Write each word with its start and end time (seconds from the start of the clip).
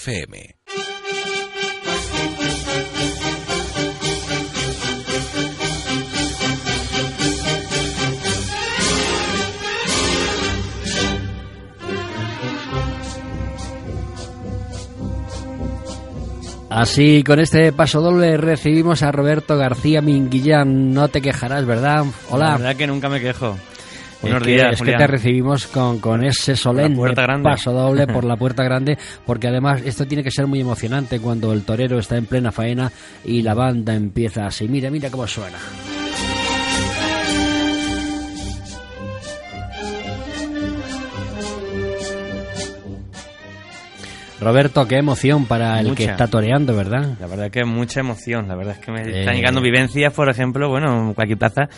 FM. 0.00 0.56
Así, 16.70 17.22
con 17.24 17.40
este 17.40 17.72
paso 17.72 18.00
doble 18.00 18.38
recibimos 18.38 19.02
a 19.02 19.12
Roberto 19.12 19.58
García 19.58 20.00
Minguillán. 20.00 20.94
No 20.94 21.08
te 21.08 21.20
quejarás, 21.20 21.66
¿verdad? 21.66 22.06
Hola. 22.30 22.52
La 22.52 22.56
verdad 22.56 22.76
que 22.76 22.86
nunca 22.86 23.10
me 23.10 23.20
quejo. 23.20 23.58
Buenos 24.22 24.42
es 24.42 24.46
que, 24.46 24.52
días, 24.52 24.72
es 24.74 24.82
que 24.82 24.92
te 24.92 25.06
recibimos 25.06 25.66
con, 25.66 25.98
con 25.98 26.22
ese 26.24 26.54
solemne 26.54 27.14
paso 27.42 27.72
doble 27.72 28.06
por 28.06 28.24
la 28.24 28.36
puerta 28.38 28.62
grande, 28.62 28.98
porque 29.24 29.48
además 29.48 29.80
esto 29.84 30.06
tiene 30.06 30.22
que 30.22 30.30
ser 30.30 30.46
muy 30.46 30.60
emocionante 30.60 31.20
cuando 31.20 31.52
el 31.52 31.62
torero 31.62 31.98
está 31.98 32.16
en 32.16 32.26
plena 32.26 32.52
faena 32.52 32.92
y 33.24 33.42
la 33.42 33.54
banda 33.54 33.94
empieza 33.94 34.46
así. 34.46 34.68
Mira, 34.68 34.90
mira 34.90 35.10
cómo 35.10 35.26
suena. 35.26 35.58
Roberto, 44.40 44.88
qué 44.88 44.96
emoción 44.96 45.44
para 45.44 45.78
el 45.80 45.94
que 45.94 46.04
está 46.04 46.26
toreando, 46.26 46.74
¿verdad? 46.74 47.14
La 47.20 47.26
verdad 47.26 47.50
que 47.50 47.64
mucha 47.64 48.00
emoción. 48.00 48.48
La 48.48 48.54
verdad 48.54 48.76
es 48.78 48.84
que 48.84 48.90
me 48.90 49.02
Eh. 49.02 49.20
están 49.20 49.34
llegando 49.34 49.60
vivencias, 49.60 50.12
por 50.14 50.30
ejemplo, 50.30 50.68
bueno, 50.70 51.08
en 51.08 51.14
cualquier 51.14 51.38
plaza, 51.38 51.68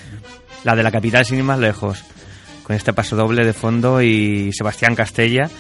la 0.63 0.77
de 0.77 0.83
la 0.85 0.93
capital 0.93 1.25
sin 1.25 1.39
ir 1.39 1.45
más 1.45 1.59
lejos, 1.59 2.05
con 2.63 2.77
este 2.77 2.93
paso 2.93 3.17
doble 3.17 3.45
de 3.45 3.53
fondo 3.53 4.03
y 4.03 4.53
Sebastián 4.53 4.95
Castella, 4.95 5.51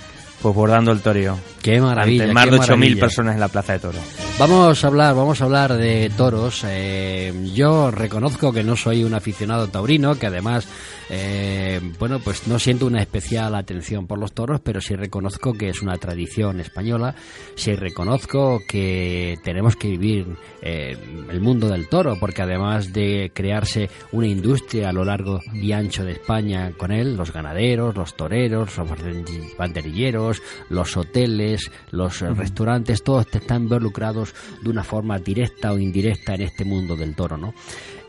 pues 0.40 0.54
bordando 0.54 0.92
el 0.92 1.00
toreo. 1.00 1.38
Qué 1.62 1.80
maravilla. 1.80 2.24
Ante 2.24 2.34
más 2.34 2.44
qué 2.46 2.50
de 2.50 2.56
8.000 2.58 2.60
maravilla. 2.60 3.00
personas 3.00 3.34
en 3.34 3.40
la 3.40 3.48
plaza 3.48 3.72
de 3.74 3.78
toro. 3.78 3.98
Vamos 4.42 4.82
a 4.82 4.88
hablar, 4.88 5.14
vamos 5.14 5.40
a 5.40 5.44
hablar 5.44 5.74
de 5.74 6.10
toros. 6.16 6.64
Eh, 6.66 7.32
yo 7.54 7.92
reconozco 7.92 8.52
que 8.52 8.64
no 8.64 8.74
soy 8.74 9.04
un 9.04 9.14
aficionado 9.14 9.68
taurino, 9.68 10.16
que 10.16 10.26
además, 10.26 10.66
eh, 11.08 11.80
bueno, 12.00 12.18
pues 12.18 12.48
no 12.48 12.58
siento 12.58 12.86
una 12.86 13.00
especial 13.00 13.54
atención 13.54 14.08
por 14.08 14.18
los 14.18 14.32
toros, 14.32 14.60
pero 14.60 14.80
sí 14.80 14.96
reconozco 14.96 15.52
que 15.52 15.68
es 15.68 15.80
una 15.80 15.96
tradición 15.96 16.58
española. 16.58 17.14
Sí 17.54 17.76
reconozco 17.76 18.58
que 18.66 19.38
tenemos 19.44 19.76
que 19.76 19.90
vivir 19.90 20.26
eh, 20.60 20.96
el 21.30 21.40
mundo 21.40 21.68
del 21.68 21.88
toro, 21.88 22.16
porque 22.18 22.42
además 22.42 22.92
de 22.92 23.30
crearse 23.32 23.90
una 24.10 24.26
industria 24.26 24.88
a 24.88 24.92
lo 24.92 25.04
largo 25.04 25.38
y 25.52 25.70
ancho 25.70 26.04
de 26.04 26.14
España 26.14 26.72
con 26.76 26.90
él, 26.90 27.16
los 27.16 27.32
ganaderos, 27.32 27.94
los 27.94 28.16
toreros, 28.16 28.76
los 28.76 28.88
banderilleros, 29.56 30.42
los 30.68 30.96
hoteles, 30.96 31.70
los 31.92 32.22
restaurantes, 32.22 33.04
todos 33.04 33.28
están 33.32 33.62
involucrados 33.62 34.31
de 34.60 34.70
una 34.70 34.84
forma 34.84 35.18
directa 35.18 35.72
o 35.72 35.78
indirecta 35.78 36.34
en 36.34 36.42
este 36.42 36.64
mundo 36.64 36.96
del 36.96 37.14
toro, 37.14 37.36
¿no? 37.36 37.54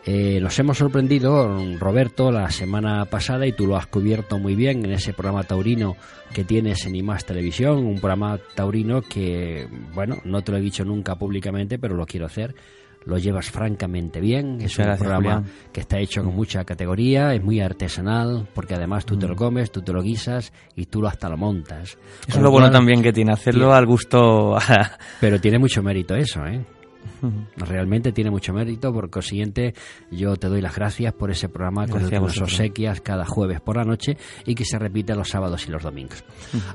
Eh, 0.06 0.40
nos 0.42 0.59
hemos 0.59 0.78
sorprendido, 0.78 1.78
Roberto, 1.80 2.30
la 2.30 2.52
semana 2.52 3.06
pasada, 3.06 3.47
y 3.47 3.53
tú 3.53 3.66
lo 3.68 3.78
has 3.78 3.88
cubierto 3.88 4.38
muy 4.38 4.53
bien 4.53 4.84
en 4.84 4.92
ese 4.92 5.14
programa 5.14 5.44
taurino 5.44 5.96
que 6.34 6.44
tienes 6.44 6.86
en 6.86 6.96
IMAX 6.96 7.25
Televisión, 7.25 7.86
un 7.86 8.00
programa 8.00 8.38
taurino 8.53 9.02
que, 9.02 9.66
bueno, 9.94 10.18
no 10.25 10.42
te 10.42 10.52
lo 10.52 10.58
he 10.58 10.62
dicho 10.62 10.84
nunca 10.84 11.16
públicamente, 11.16 11.80
pero 11.80 11.96
lo 11.96 12.06
quiero 12.06 12.26
hacer. 12.26 12.53
Lo 13.06 13.18
llevas 13.18 13.52
francamente 13.52 14.19
bien, 14.22 14.62
es 14.62 14.78
un 14.78 14.86
gracias, 14.86 15.00
programa 15.00 15.36
Julián. 15.38 15.52
que 15.74 15.81
está 15.81 16.00
hecho 16.00 16.24
con 16.24 16.36
mucha 16.36 16.64
categoría, 16.64 17.34
es 17.34 17.44
muy 17.44 17.59
artesanal, 17.59 18.47
porque 18.53 18.75
además 18.75 19.06
tú 19.06 19.18
te 19.18 19.25
Mm. 19.25 19.30
lo 19.30 19.36
comes, 19.36 19.72
tú 19.72 19.81
te 19.81 19.91
lo 19.91 20.02
guisas 20.02 20.53
y 20.75 20.86
tú 20.86 21.02
lo 21.02 21.08
hasta 21.09 21.28
lo 21.30 21.38
montas. 21.38 21.97
Eso 22.28 22.38
es 22.38 22.44
lo 22.44 22.50
bueno 22.52 22.68
cual- 22.68 22.72
también 22.74 23.02
que 23.02 23.12
tiene, 23.14 23.34
hacerlo 23.34 23.74
al 23.74 23.86
gusto... 23.86 24.56
Pero 25.19 25.40
tiene 25.41 25.59
mucho 25.59 25.84
mérito 25.84 26.16
eso, 26.16 26.46
¿eh? 26.46 26.64
Realmente 27.58 28.12
tiene 28.12 28.30
mucho 28.30 28.53
mérito, 28.53 28.94
por 28.94 29.09
consiguiente 29.09 29.74
yo 30.12 30.36
te 30.36 30.47
doy 30.47 30.62
las 30.62 30.75
gracias 30.75 31.14
por 31.14 31.31
ese 31.31 31.50
programa 31.50 31.88
con 31.88 32.03
el 32.03 32.09
que 32.09 32.19
nos 32.19 32.40
obsequias 32.41 33.02
cada 33.02 33.25
jueves 33.25 33.62
por 33.62 33.78
la 33.78 33.84
noche 33.84 34.18
y 34.46 34.56
que 34.56 34.66
se 34.66 34.78
repite 34.78 35.16
los 35.16 35.30
sábados 35.30 35.68
y 35.68 35.72
los 35.72 35.84
domingos. 35.84 36.24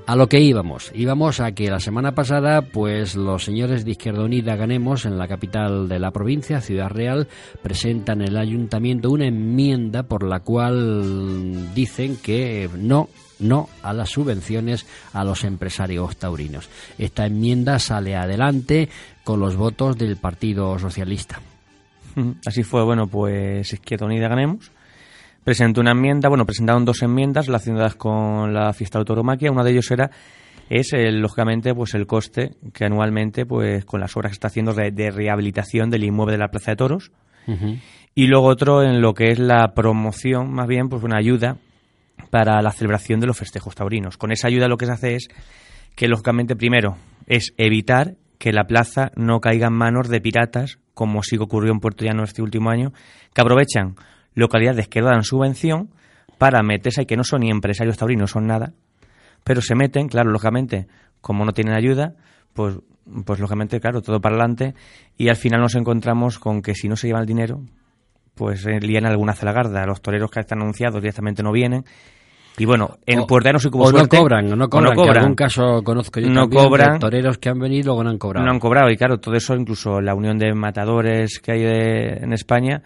A 0.07 0.17
lo 0.17 0.29
que 0.29 0.41
íbamos, 0.41 0.91
íbamos 0.95 1.41
a 1.41 1.53
que 1.53 1.71
la 1.71 1.81
semana 1.81 2.13
pasada 2.13 2.63
pues 2.63 3.17
los 3.17 3.45
señores 3.45 3.85
de 3.85 3.93
Izquierda 3.93 4.25
Unida 4.25 4.57
Ganemos 4.57 5.05
en 5.05 5.19
la 5.19 5.29
capital 5.29 5.89
de 5.89 5.99
la 5.99 6.11
provincia, 6.11 6.61
Ciudad 6.61 6.91
Real, 6.91 7.29
presentan 7.63 8.23
en 8.23 8.29
el 8.29 8.37
ayuntamiento 8.37 9.11
una 9.11 9.27
enmienda 9.27 10.05
por 10.05 10.23
la 10.23 10.41
cual 10.41 11.75
dicen 11.75 12.17
que 12.17 12.69
no 12.77 13.09
no 13.41 13.69
a 13.83 13.93
las 13.93 14.11
subvenciones 14.11 14.87
a 15.13 15.25
los 15.25 15.45
empresarios 15.45 16.17
taurinos. 16.17 16.69
Esta 16.99 17.27
enmienda 17.27 17.79
sale 17.79 18.17
adelante 18.17 18.89
con 19.25 19.41
los 19.41 19.57
votos 19.57 19.97
del 19.97 20.17
Partido 20.17 20.79
Socialista. 20.79 21.41
Así 22.47 22.63
fue, 22.63 22.83
bueno, 22.85 23.07
pues 23.07 23.73
Izquierda 23.73 24.07
Unida 24.07 24.29
Ganemos. 24.29 24.73
Presentó 25.45 25.81
una 25.81 25.93
enmienda, 25.93 26.29
bueno, 26.29 26.45
presentaron 26.45 26.85
dos 26.85 27.03
enmiendas 27.03 27.47
relacionadas 27.47 27.95
con 27.95 28.53
la 28.53 28.73
fiesta 28.73 28.99
de 28.99 29.05
tauromaquia. 29.05 29.51
Uno 29.51 29.65
de 29.65 29.71
ellos 29.71 29.91
era, 29.91 30.11
es 30.69 30.93
eh, 30.93 31.11
lógicamente, 31.13 31.75
pues 31.75 31.95
el 31.95 32.07
coste 32.07 32.57
que 32.73 32.85
anualmente, 32.85 33.47
pues 33.47 33.85
con 33.85 34.01
las 34.01 34.17
obras 34.17 34.31
que 34.31 34.35
está 34.35 34.49
haciendo 34.49 34.75
de, 34.75 34.91
de 34.91 35.11
rehabilitación 35.11 35.91
del 35.91 36.05
inmueble 36.05 36.33
de 36.33 36.39
la 36.39 36.49
Plaza 36.49 36.73
de 36.73 36.77
Toros. 36.77 37.13
Y 38.15 38.27
luego 38.27 38.47
otro 38.47 38.83
en 38.83 39.01
lo 39.01 39.15
que 39.15 39.31
es 39.31 39.39
la 39.39 39.73
promoción, 39.75 40.53
más 40.53 40.67
bien, 40.67 40.91
pues 40.91 41.03
una 41.03 41.17
ayuda 41.17 41.57
para 42.31 42.61
la 42.63 42.71
celebración 42.73 43.21
de 43.21 43.27
los 43.27 43.39
festejos 43.39 43.75
taurinos. 43.75 44.17
Con 44.17 44.33
esa 44.33 44.49
ayuda 44.49 44.69
lo 44.69 44.77
que 44.77 44.87
se 44.87 44.93
hace 44.93 45.15
es 45.15 45.29
que, 45.95 46.09
lógicamente, 46.09 46.57
primero 46.57 46.97
es 47.27 47.53
evitar 47.57 48.17
que 48.39 48.53
la 48.53 48.65
plaza 48.65 49.11
no 49.17 49.41
caiga 49.41 49.67
en 49.69 49.75
manos 49.75 50.09
de 50.09 50.21
piratas, 50.21 50.79
como 50.95 51.23
sí 51.23 51.37
ocurrió 51.37 51.73
en 51.73 51.81
Puerto 51.81 52.05
Llano 52.05 52.25
este 52.25 52.43
último 52.43 52.71
año, 52.71 52.93
que 53.35 53.41
aprovechan 53.41 53.97
localidades 54.35 54.89
que 54.89 55.03
dan 55.03 55.25
subvención 55.25 55.91
para 56.39 56.63
meterse, 56.63 57.03
y 57.03 57.07
que 57.07 57.17
no 57.17 57.25
son 57.25 57.41
ni 57.41 57.51
empresarios 57.51 57.97
taurinos, 57.97 58.31
son 58.31 58.47
nada, 58.47 58.73
pero 59.43 59.61
se 59.61 59.75
meten, 59.75 60.09
claro, 60.09 60.31
lógicamente, 60.31 60.87
como 61.21 61.45
no 61.45 61.53
tienen 61.53 61.75
ayuda, 61.75 62.15
pues, 62.53 62.79
pues 63.25 63.41
lógicamente, 63.41 63.81
claro, 63.81 64.03
todo 64.03 64.21
para 64.21 64.37
adelante, 64.37 64.75
y 65.17 65.29
al 65.29 65.37
final 65.37 65.61
nos 65.61 65.75
encontramos 65.75 66.39
con 66.39 66.63
que 66.63 66.75
si 66.75 66.89
no 66.89 66.95
se 66.95 67.09
lleva 67.09 67.21
el 67.21 67.27
dinero, 67.27 67.63
pues 68.39 68.65
eh, 68.67 68.79
lían 68.81 69.05
alguna 69.05 69.35
celagarda. 69.35 69.85
Los 69.85 70.01
toreros 70.01 70.31
que 70.31 70.41
están 70.41 70.61
anunciados 70.61 71.03
directamente 71.03 71.43
no 71.43 71.51
vienen. 71.51 71.85
Y 72.59 72.65
bueno, 72.67 72.99
en 73.07 73.21
O- 73.21 73.25
hubo 73.25 73.37
o 73.85 73.93
no 73.93 74.09
cobran, 74.09 74.53
o 74.53 74.57
no 74.57 74.69
cobran, 74.69 74.87
O 74.87 74.91
no 74.91 74.91
que 74.91 74.97
cobran. 74.97 75.19
algún 75.19 75.35
caso 75.35 75.83
conozco 75.83 76.21
yo 76.21 76.29
No 76.29 76.43
también 76.43 76.63
de 76.63 76.69
cobran. 76.69 76.99
toreros 76.99 77.39
que 77.39 77.49
han 77.49 77.59
venido 77.59 77.81
y 77.81 77.83
luego 77.85 78.05
no 78.05 78.11
han 78.11 78.19
cobrado. 78.19 78.45
No 78.47 78.53
han 78.53 78.59
cobrado 78.59 78.91
y 78.91 78.97
claro, 78.97 79.19
todo 79.19 79.35
eso 79.37 79.55
incluso 79.55 80.01
la 80.01 80.15
unión 80.15 80.39
de 80.39 80.53
matadores 80.55 81.39
que 81.41 81.53
hay 81.53 81.63
de- 81.63 82.19
en 82.23 82.33
España 82.33 82.83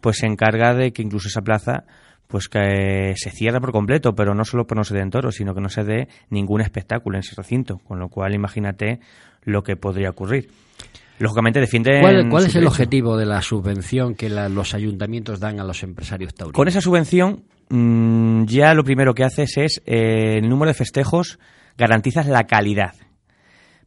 pues 0.00 0.18
se 0.18 0.26
encarga 0.26 0.74
de 0.74 0.92
que 0.92 1.02
incluso 1.02 1.28
esa 1.28 1.42
plaza 1.42 1.84
pues 2.28 2.48
que 2.48 3.12
se 3.16 3.30
cierre 3.30 3.60
por 3.60 3.70
completo, 3.72 4.14
pero 4.14 4.34
no 4.34 4.44
solo 4.44 4.66
por 4.66 4.76
no 4.76 4.84
se 4.84 4.94
den 4.96 5.10
toros, 5.10 5.36
sino 5.36 5.54
que 5.54 5.60
no 5.60 5.68
se 5.68 5.84
dé 5.84 6.08
ningún 6.30 6.60
espectáculo 6.60 7.16
en 7.16 7.20
ese 7.20 7.34
recinto, 7.36 7.78
con 7.78 7.98
lo 8.00 8.08
cual 8.08 8.34
imagínate 8.34 8.98
lo 9.44 9.62
que 9.62 9.76
podría 9.76 10.10
ocurrir. 10.10 10.48
Lógicamente 11.18 11.60
defienden 11.60 12.00
¿Cuál, 12.02 12.16
es 12.16 12.24
el 12.48 12.52
derecho. 12.52 12.68
objetivo 12.68 13.16
de 13.16 13.26
la 13.26 13.40
subvención 13.42 14.14
que 14.14 14.28
la- 14.28 14.48
los 14.48 14.74
ayuntamientos 14.74 15.40
dan 15.40 15.60
a 15.60 15.64
los 15.64 15.82
empresarios 15.82 16.34
taurinos? 16.34 16.56
Con 16.56 16.68
esa 16.68 16.80
subvención, 16.80 17.44
mm, 17.68 18.44
ya 18.46 18.74
lo 18.74 18.84
primero 18.84 19.14
que 19.14 19.24
haces 19.24 19.56
es 19.56 19.82
eh, 19.86 20.38
el 20.38 20.48
número 20.48 20.68
de 20.70 20.74
festejos, 20.74 21.38
garantizas 21.76 22.26
la 22.26 22.44
calidad. 22.44 22.94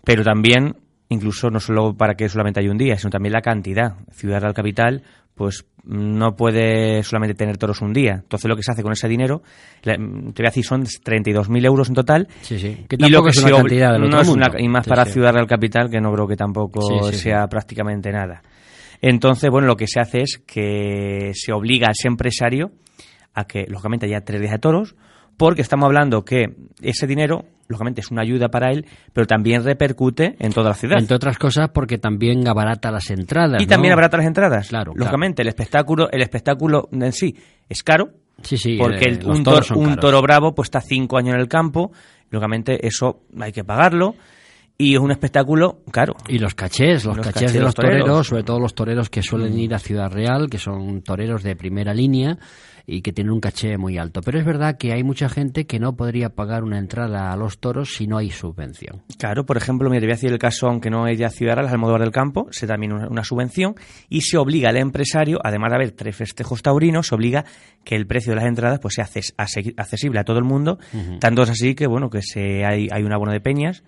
Pero 0.04 0.24
también, 0.24 0.76
incluso 1.10 1.50
no 1.50 1.60
solo 1.60 1.94
para 1.96 2.16
que 2.16 2.30
solamente 2.30 2.60
haya 2.60 2.72
un 2.72 2.78
día, 2.78 2.98
sino 2.98 3.10
también 3.10 3.34
la 3.34 3.42
cantidad. 3.42 3.94
Ciudad 4.12 4.42
Real 4.42 4.54
Capital, 4.54 5.04
pues 5.36 5.66
no 5.86 6.36
puede 6.36 7.02
solamente 7.04 7.34
tener 7.36 7.58
toros 7.58 7.82
un 7.82 7.94
día. 7.94 8.14
Entonces 8.22 8.48
lo 8.50 8.56
que 8.56 8.64
se 8.64 8.72
hace 8.72 8.84
con 8.84 8.92
ese 8.92 9.08
dinero, 9.08 9.42
mm, 9.84 10.32
te 10.32 10.42
voy 10.44 10.48
a 10.48 10.50
decir, 10.50 10.66
son 10.66 10.84
32.000 10.84 11.66
euros 11.66 11.90
en 11.90 11.96
total. 11.96 12.28
Sí, 12.42 12.60
sí. 12.60 12.86
Que 12.88 12.98
y 13.00 13.10
lo 13.10 13.24
que 13.24 13.30
es 13.30 13.42
una 13.44 13.58
cantidad 13.58 13.92
del 13.94 14.02
no 14.02 14.08
otro 14.08 14.22
es 14.22 14.28
una- 14.30 14.48
mundo. 14.48 14.60
y 14.64 14.68
más 14.68 14.84
Sí, 14.86 14.90
para 14.90 15.06
sí. 15.06 15.14
Ciudad 15.14 15.34
Real 15.34 15.48
Capital, 15.48 15.90
que 15.90 16.00
no 16.02 16.12
creo 16.14 16.28
que 16.28 16.36
tampoco 16.36 17.12
sí. 17.12 17.18
sea 17.18 17.48
prácticamente 17.48 18.12
nada. 18.12 18.42
Entonces, 19.02 19.50
bueno, 19.50 19.68
lo 19.68 19.78
que 19.78 19.88
se 19.88 20.00
hace 20.02 20.22
es 20.22 20.42
que 20.46 21.32
se 21.34 21.54
obliga 21.54 21.88
a 21.88 21.92
ese 21.92 22.08
empresario 22.10 22.72
a 23.40 23.46
que, 23.46 23.66
lógicamente, 23.68 24.06
haya 24.06 24.22
tres 24.22 24.42
días 24.42 24.54
de 24.54 24.60
toros, 24.60 24.96
porque 25.38 25.62
estamos 25.62 25.86
hablando 25.86 26.26
que 26.26 26.56
ese 26.82 27.08
dinero, 27.08 27.46
lógicamente, 27.68 28.02
es 28.02 28.12
una 28.12 28.22
ayuda 28.22 28.50
para 28.50 28.72
él, 28.72 28.86
pero 29.14 29.26
también 29.26 29.64
repercute 29.64 30.36
en 30.40 30.52
toda 30.52 30.70
la 30.70 30.76
ciudad. 30.76 31.00
Entre 31.00 31.16
otras 31.16 31.38
cosas, 31.38 31.70
porque 31.74 31.98
también 31.98 32.48
abarata 32.48 32.92
las 32.92 33.10
entradas. 33.10 33.62
Y 33.62 33.66
también 33.66 33.94
abarata 33.94 34.18
las 34.18 34.26
entradas. 34.26 34.68
Claro. 34.68 34.92
Lógicamente, 34.96 35.42
el 35.42 35.48
espectáculo, 35.48 36.10
el 36.12 36.22
espectáculo 36.22 36.90
en 36.92 37.12
sí 37.14 37.36
es 37.70 37.84
caro. 37.84 38.10
Sí, 38.42 38.58
sí. 38.58 38.78
Porque 38.78 39.10
eh, 39.10 39.20
un, 39.26 39.44
toro, 39.44 39.66
un 39.76 39.96
toro 39.96 40.22
bravo 40.22 40.54
pues 40.54 40.68
está 40.68 40.82
cinco 40.82 41.18
años 41.18 41.36
en 41.36 41.42
el 41.42 41.48
campo. 41.48 41.92
Lógicamente, 42.30 42.86
eso 42.86 43.22
hay 43.40 43.52
que 43.52 43.64
pagarlo 43.64 44.16
y 44.82 44.96
es 44.96 45.00
un 45.02 45.12
espectáculo 45.12 45.84
caro. 45.92 46.16
Y 46.30 46.40
los 46.40 46.56
cachés, 46.56 47.04
los, 47.04 47.18
cachés, 47.18 47.52
de 47.52 47.60
los 47.60 47.76
toreros, 47.76 48.26
sobre 48.26 48.44
todo 48.44 48.60
los 48.62 48.74
toreros 48.74 49.10
que 49.10 49.22
suelen 49.22 49.60
ir 49.60 49.74
a 49.74 49.80
Ciudad 49.80 50.10
Real, 50.10 50.50
que 50.50 50.58
son 50.58 51.02
toreros 51.02 51.44
de 51.44 51.58
primera 51.58 51.94
línea 51.94 52.38
y 52.90 53.02
que 53.02 53.14
tienen 53.14 53.32
un 53.32 53.40
caché 53.40 53.78
muy 53.78 53.98
alto. 53.98 54.22
Pero 54.22 54.40
es 54.40 54.46
verdad 54.46 54.78
que 54.78 54.92
hay 54.92 55.04
mucha 55.04 55.30
gente 55.30 55.66
que 55.66 55.80
no 55.80 55.96
podría 55.96 56.30
pagar 56.30 56.64
una 56.64 56.80
entrada 56.80 57.32
a 57.32 57.38
los 57.38 57.60
toros 57.60 57.94
si 57.94 58.08
no 58.08 58.18
hay 58.18 58.32
subvención. 58.32 59.04
Claro, 59.18 59.46
por 59.46 59.58
ejemplo, 59.58 59.90
mira, 59.90 60.00
te 60.02 60.08
voy 60.08 60.14
a 60.14 60.16
decir 60.16 60.32
el 60.32 60.40
caso, 60.40 60.68
aunque 60.68 60.90
no 60.90 61.08
es 61.08 61.18
ya 61.18 61.30
Ciudad 61.30 61.64
es 61.64 61.72
Almodóvar 61.72 62.02
del 62.02 62.12
Campo, 62.12 62.48
se 62.52 62.66
da 62.66 62.74
también 62.74 62.94
una, 62.94 63.24
subvención 63.24 63.76
y 64.08 64.22
se 64.22 64.38
obliga 64.38 64.70
al 64.70 64.78
empresario, 64.78 65.40
además 65.44 65.72
de 65.72 65.76
haber 65.76 65.92
tres 65.92 66.16
festejos 66.16 66.62
taurinos, 66.62 67.08
se 67.08 67.16
obliga 67.16 67.46
que 67.84 67.96
el 67.96 68.08
precio 68.08 68.32
de 68.32 68.38
las 68.38 68.46
entradas 68.46 68.80
pues 68.80 68.96
sea 68.96 69.08
accesible 69.38 70.20
a 70.20 70.24
todo 70.24 70.38
el 70.38 70.46
mundo, 70.46 70.80
tanto 71.20 71.44
es 71.44 71.50
así 71.50 71.76
que, 71.76 71.88
bueno, 71.88 72.10
que 72.10 72.22
se, 72.22 72.66
hay, 72.66 72.88
hay 72.92 73.04
un 73.04 73.14
abono 73.14 73.32
de 73.32 73.42
peñas 73.42 73.84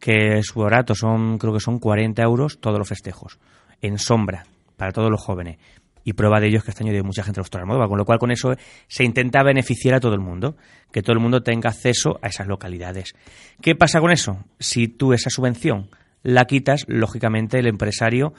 que 0.00 0.42
su 0.42 0.60
barato 0.60 0.94
son, 0.94 1.38
creo 1.38 1.52
que 1.52 1.60
son 1.60 1.78
40 1.78 2.20
euros 2.22 2.58
todos 2.60 2.78
los 2.78 2.88
festejos, 2.88 3.38
en 3.80 3.98
sombra, 3.98 4.44
para 4.76 4.92
todos 4.92 5.10
los 5.10 5.22
jóvenes. 5.22 5.58
Y 6.04 6.12
prueba 6.12 6.38
de 6.38 6.48
ello 6.48 6.58
es 6.58 6.64
que 6.64 6.70
este 6.70 6.84
año 6.84 6.92
hay 6.92 7.02
mucha 7.02 7.24
gente 7.24 7.40
a 7.40 7.42
los 7.42 7.50
toros 7.50 7.66
con 7.88 7.98
lo 7.98 8.04
cual 8.04 8.18
con 8.18 8.30
eso 8.30 8.54
se 8.86 9.04
intenta 9.04 9.42
beneficiar 9.42 9.94
a 9.94 10.00
todo 10.00 10.14
el 10.14 10.20
mundo, 10.20 10.56
que 10.92 11.02
todo 11.02 11.14
el 11.14 11.20
mundo 11.20 11.42
tenga 11.42 11.70
acceso 11.70 12.18
a 12.22 12.28
esas 12.28 12.46
localidades. 12.46 13.14
¿Qué 13.62 13.74
pasa 13.74 14.00
con 14.00 14.12
eso? 14.12 14.44
Si 14.58 14.86
tú 14.88 15.14
esa 15.14 15.30
subvención 15.30 15.88
la 16.22 16.44
quitas, 16.44 16.84
lógicamente 16.88 17.58
el 17.58 17.66
empresario, 17.66 18.34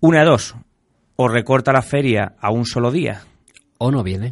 una 0.00 0.24
dos, 0.24 0.54
o 1.16 1.28
recorta 1.28 1.72
la 1.72 1.82
feria 1.82 2.34
a 2.40 2.50
un 2.50 2.66
solo 2.66 2.90
día. 2.90 3.22
O 3.78 3.90
no 3.90 4.02
viene. 4.02 4.30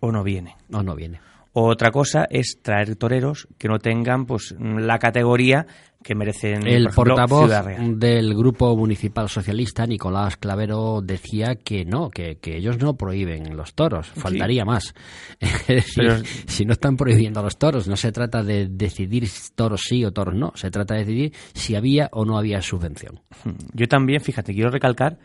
O 0.00 0.12
no 0.12 0.22
viene. 0.22 0.56
O 0.72 0.82
no 0.82 0.94
viene. 0.94 1.20
Otra 1.58 1.90
cosa 1.90 2.26
es 2.28 2.58
traer 2.60 2.96
toreros 2.96 3.48
que 3.56 3.66
no 3.66 3.78
tengan 3.78 4.26
pues 4.26 4.54
la 4.60 4.98
categoría 4.98 5.66
que 6.02 6.14
merecen 6.14 6.66
el 6.66 6.88
portavoz 6.88 7.50
del 7.94 8.34
grupo 8.34 8.76
municipal 8.76 9.30
socialista 9.30 9.86
Nicolás 9.86 10.36
Clavero 10.36 11.00
decía 11.02 11.54
que 11.54 11.86
no 11.86 12.10
que, 12.10 12.38
ellos 12.44 12.76
no 12.78 12.98
prohíben 12.98 13.56
los 13.56 13.72
toros 13.72 14.06
faltaría 14.08 14.66
más. 14.66 14.94
Si 16.46 16.66
no 16.66 16.74
están 16.74 16.94
prohibiendo 16.94 17.42
los 17.42 17.56
toros 17.56 17.88
no 17.88 17.96
se 17.96 18.12
trata 18.12 18.42
de 18.42 18.68
decidir 18.68 19.26
toros 19.54 19.80
sí 19.88 20.04
o 20.04 20.12
toros 20.12 20.34
no 20.34 20.52
se 20.56 20.70
trata 20.70 20.92
de 20.92 21.00
decidir 21.00 21.32
si 21.54 21.74
había 21.74 22.10
o 22.12 22.26
no 22.26 22.36
había 22.36 22.60
subvención. 22.60 23.22
Yo 23.72 23.88
también 23.88 24.20
fíjate 24.20 24.52
quiero 24.52 24.68
recalcar 24.68 25.18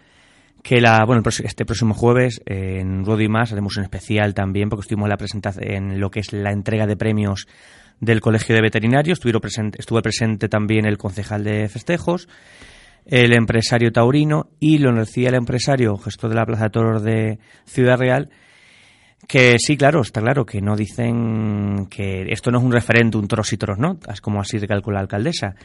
que 0.63 0.79
la, 0.79 1.03
bueno, 1.05 1.23
este 1.25 1.65
próximo 1.65 1.93
jueves 1.93 2.41
en 2.45 3.03
Ruedo 3.05 3.21
y 3.21 3.27
Más 3.27 3.51
haremos 3.51 3.77
un 3.77 3.83
especial 3.83 4.33
también 4.33 4.69
porque 4.69 4.81
estuvimos 4.81 5.07
en 5.07 5.09
la 5.09 5.17
presentación 5.17 5.71
en 5.71 5.99
lo 5.99 6.11
que 6.11 6.19
es 6.19 6.33
la 6.33 6.51
entrega 6.51 6.85
de 6.85 6.95
premios 6.95 7.47
del 7.99 8.21
Colegio 8.21 8.55
de 8.55 8.61
Veterinarios. 8.61 9.19
Presente, 9.19 9.79
estuvo 9.79 10.01
presente 10.01 10.49
también 10.49 10.85
el 10.85 10.97
concejal 10.97 11.43
de 11.43 11.67
festejos, 11.67 12.27
el 13.05 13.33
empresario 13.33 13.91
taurino 13.91 14.49
y 14.59 14.77
lo 14.77 14.93
decía 14.93 15.29
el 15.29 15.35
empresario, 15.35 15.97
gestor 15.97 16.29
de 16.29 16.35
la 16.35 16.45
Plaza 16.45 16.65
de 16.65 16.69
Toros 16.69 17.03
de 17.03 17.39
Ciudad 17.65 17.97
Real, 17.97 18.29
que 19.27 19.57
sí, 19.59 19.77
claro, 19.77 20.01
está 20.01 20.21
claro 20.21 20.45
que 20.45 20.61
no 20.61 20.75
dicen 20.75 21.87
que 21.89 22.25
esto 22.31 22.51
no 22.51 22.59
es 22.59 22.63
un 22.63 22.71
referéndum 22.71 23.27
toros 23.27 23.53
y 23.53 23.57
toros 23.57 23.77
no, 23.77 23.97
es 24.11 24.21
como 24.21 24.41
así 24.41 24.57
recalcula 24.57 24.95
la 24.95 25.01
alcaldesa. 25.01 25.55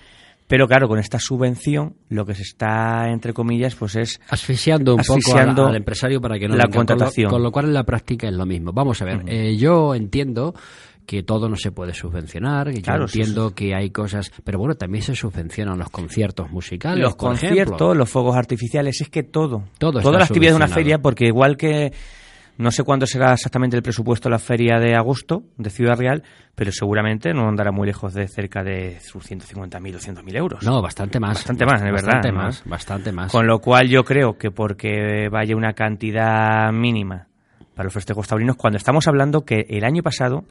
Pero 0.47 0.69
claro, 0.69 0.89
con 0.89 0.99
esta 0.99 1.19
subvención 1.19 1.95
lo 2.09 2.25
que 2.25 2.35
se 2.35 2.43
está, 2.43 3.11
entre 3.11 3.33
comillas, 3.33 3.75
pues 3.75 3.97
es... 3.97 4.21
Asfixiando 4.29 4.95
un 4.95 5.03
poco 5.03 5.37
al, 5.37 5.77
empresario 5.77 6.21
para 6.21 6.39
que 6.39 6.47
no... 6.47 6.57
La 6.57 6.69
contratación. 6.69 7.31
Con 7.31 7.43
lo, 7.43 7.51
cual 7.51 7.67
en 7.67 7.75
la 7.75 7.85
práctica 7.85 8.29
es 8.29 8.35
lo 8.35 8.47
mismo. 8.47 8.73
Vamos 8.73 9.03
a 9.03 9.05
ver, 9.05 9.23
eh, 9.27 9.57
yo 9.57 9.95
entiendo 9.95 10.55
que 11.07 11.23
todo 11.23 11.49
no 11.49 11.57
se 11.57 11.71
puede 11.71 11.95
subvencionar, 11.95 12.73
que 12.73 12.83
yo 12.83 12.93
entiendo 12.95 13.55
que 13.55 13.75
hay 13.75 13.91
cosas, 13.91 14.31
pero 14.45 14.59
bueno, 14.59 14.75
también 14.75 15.03
se 15.03 15.15
subvencionan 15.15 15.79
los 15.79 15.89
conciertos 15.89 16.51
musicales. 16.51 17.03
Los 17.03 17.17
conciertos, 17.17 17.97
los 17.97 18.11
fuegos 18.11 18.37
artificiales, 18.37 19.01
es 19.01 19.09
que 19.09 19.23
todo. 19.23 19.65
todo 19.79 20.01
toda 20.01 20.19
la 20.19 20.25
actividad 20.25 20.51
de 20.51 20.57
una 20.57 20.69
feria, 20.69 20.99
porque 20.99 21.27
igual 21.27 21.57
que 21.57 21.93
no 22.59 22.71
sé 22.71 22.85
cuándo 22.85 23.07
será 23.07 23.35
exactamente 23.35 23.77
el 23.77 23.83
presupuesto 23.83 24.29
de 24.29 24.33
la 24.33 24.39
feria 24.39 24.79
de 24.79 24.95
agosto 24.95 25.45
de 25.59 25.71
Ciudad 25.71 25.97
Real, 25.99 26.23
pero 26.55 26.73
seguramente 26.73 27.33
no 27.35 27.49
andará 27.49 27.71
muy 27.71 27.87
lejos 27.87 28.15
de 28.15 28.29
cerca 28.29 28.63
de 28.63 28.99
sus 29.01 29.31
150.000 29.31 29.95
o 29.95 29.99
200.000 29.99 30.37
euros. 30.37 30.65
No, 30.65 30.81
bastante 30.81 31.21
más. 31.21 31.35
Bastante 31.35 31.67
más, 31.67 31.83
de 31.83 31.91
verdad. 31.91 32.15
Bastante 32.15 32.33
más, 32.33 32.63
bastante 32.65 33.13
más. 33.13 33.33
Con 33.33 33.47
lo 33.47 33.59
cual 33.59 33.89
yo 33.89 34.05
creo 34.05 34.39
que 34.39 34.51
porque 34.51 35.29
vaya 35.31 35.55
una 35.55 35.75
cantidad 35.75 36.73
mínima 36.73 37.29
para 37.75 37.85
los 37.85 37.93
festejos 37.93 38.27
taurinos, 38.27 38.57
cuando 38.57 38.79
estamos 38.79 39.07
hablando 39.07 39.45
que 39.45 39.67
el 39.69 39.85
año 39.85 40.03
pasado... 40.03 40.45